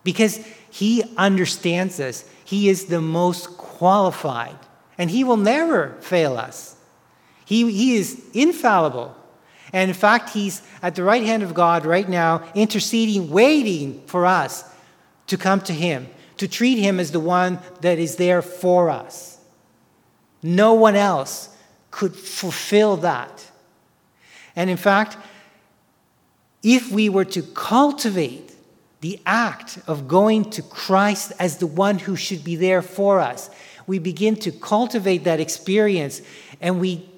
because 0.03 0.45
He 0.70 1.03
understands 1.18 1.99
us. 1.99 2.26
He 2.43 2.70
is 2.70 2.86
the 2.86 3.01
most 3.01 3.57
qualified, 3.57 4.60
and 5.00 5.10
He 5.10 5.24
will 5.24 5.38
never 5.38 5.95
fail 6.02 6.38
us. 6.38 6.76
He, 7.45 7.72
he 7.72 7.95
is 7.95 8.22
infallible. 8.34 9.16
And 9.74 9.89
in 9.89 9.95
fact, 9.95 10.30
He's 10.32 10.62
at 10.84 10.93
the 10.93 11.04
right 11.04 11.24
hand 11.24 11.41
of 11.41 11.56
God 11.56 11.86
right 11.86 12.08
now, 12.08 12.43
interceding, 12.54 13.32
waiting 13.32 14.04
for 14.06 14.28
us 14.28 14.64
to 15.28 15.38
come 15.38 15.62
to 15.62 15.74
Him, 15.74 16.08
to 16.38 16.47
treat 16.47 16.78
Him 16.78 17.00
as 17.00 17.12
the 17.12 17.20
one 17.20 17.60
that 17.82 17.97
is 17.97 18.18
there 18.18 18.41
for 18.41 18.89
us. 18.91 19.39
No 20.43 20.74
one 20.74 20.95
else 20.95 21.56
could 21.91 22.16
fulfill 22.16 22.97
that. 22.97 23.50
And 24.56 24.70
in 24.70 24.78
fact, 24.78 25.18
if 26.62 26.91
we 26.91 27.08
were 27.08 27.26
to 27.26 27.41
cultivate 27.41 28.54
the 29.02 29.20
act 29.26 29.80
of 29.88 30.08
going 30.10 30.50
to 30.52 30.62
Christ 30.62 31.32
as 31.39 31.58
the 31.58 31.68
one 31.68 32.00
who 32.00 32.18
should 32.18 32.43
be 32.43 32.58
there 32.58 32.82
for 32.82 33.22
us, 33.22 33.50
we 33.90 33.98
begin 33.98 34.36
to 34.36 34.52
cultivate 34.52 35.24
that 35.24 35.40
experience 35.40 36.22
and 36.62 36.80
we, 36.80 37.10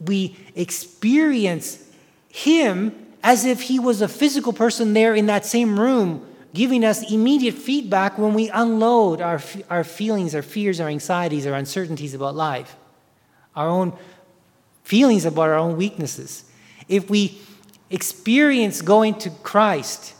we 0.00 0.36
experience 0.54 1.84
Him 2.28 2.94
as 3.20 3.44
if 3.44 3.62
He 3.62 3.80
was 3.80 4.00
a 4.00 4.06
physical 4.06 4.52
person 4.52 4.92
there 4.92 5.16
in 5.16 5.26
that 5.26 5.44
same 5.44 5.78
room, 5.78 6.24
giving 6.54 6.84
us 6.84 7.10
immediate 7.10 7.56
feedback 7.56 8.16
when 8.16 8.32
we 8.32 8.48
unload 8.50 9.20
our, 9.20 9.42
our 9.68 9.82
feelings, 9.82 10.32
our 10.32 10.42
fears, 10.42 10.78
our 10.78 10.88
anxieties, 10.88 11.48
our 11.48 11.54
uncertainties 11.54 12.14
about 12.14 12.36
life, 12.36 12.76
our 13.56 13.66
own 13.68 13.92
feelings 14.84 15.24
about 15.24 15.48
our 15.48 15.58
own 15.58 15.76
weaknesses. 15.76 16.44
If 16.86 17.10
we 17.10 17.40
experience 17.90 18.82
going 18.82 19.14
to 19.14 19.30
Christ 19.30 20.14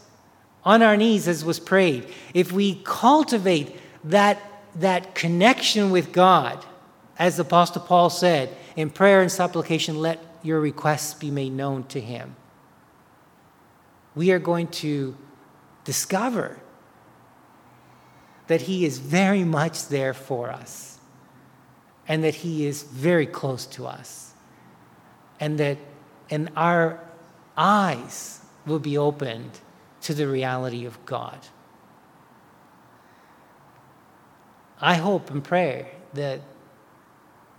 on 0.65 0.83
our 0.83 0.97
knees 0.97 1.29
as 1.29 1.45
was 1.45 1.61
prayed, 1.61 2.09
if 2.35 2.51
we 2.51 2.81
cultivate 2.83 3.77
that, 4.03 4.43
that 4.77 5.15
connection 5.15 5.91
with 5.91 6.13
God, 6.13 6.65
as 7.19 7.37
the 7.37 7.43
Apostle 7.43 7.83
Paul 7.83 8.11
said, 8.11 8.55
in 8.77 8.91
prayer 8.91 9.21
and 9.21 9.31
supplication, 9.31 9.99
let 9.99 10.19
your 10.43 10.61
requests 10.61 11.15
be 11.15 11.31
made 11.31 11.53
known 11.53 11.85
to 11.85 12.01
Him. 12.01 12.37
We 14.15 14.31
are 14.33 14.39
going 14.39 14.69
to 14.69 15.17
discover 15.85 16.59
that 18.47 18.63
He 18.63 18.85
is 18.85 18.99
very 18.99 19.45
much 19.45 19.89
there 19.89 20.15
for 20.15 20.51
us 20.51 20.99
and 22.09 22.25
that 22.25 22.37
He 22.37 22.67
is 22.67 22.83
very 22.83 23.27
close 23.27 23.67
to 23.67 23.87
us 23.87 24.33
and 25.39 25.59
that 25.59 25.79
and 26.31 26.51
our 26.57 27.01
eyes 27.57 28.41
will 28.67 28.79
be 28.79 28.97
opened 28.97 29.61
to 30.03 30.15
the 30.15 30.27
reality 30.27 30.87
of 30.87 31.05
God. 31.05 31.39
I 34.81 34.95
hope 34.95 35.31
and 35.31 35.45
pray 35.45 35.93
that 36.15 36.41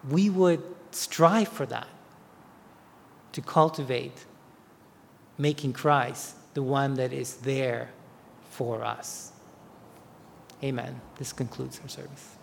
we 0.09 0.29
would 0.29 0.63
strive 0.91 1.47
for 1.47 1.65
that, 1.67 1.87
to 3.33 3.41
cultivate 3.41 4.25
making 5.37 5.73
Christ 5.73 6.35
the 6.53 6.63
one 6.63 6.95
that 6.95 7.13
is 7.13 7.35
there 7.37 7.89
for 8.49 8.83
us. 8.83 9.31
Amen. 10.63 10.99
This 11.17 11.31
concludes 11.31 11.79
our 11.81 11.89
service. 11.89 12.35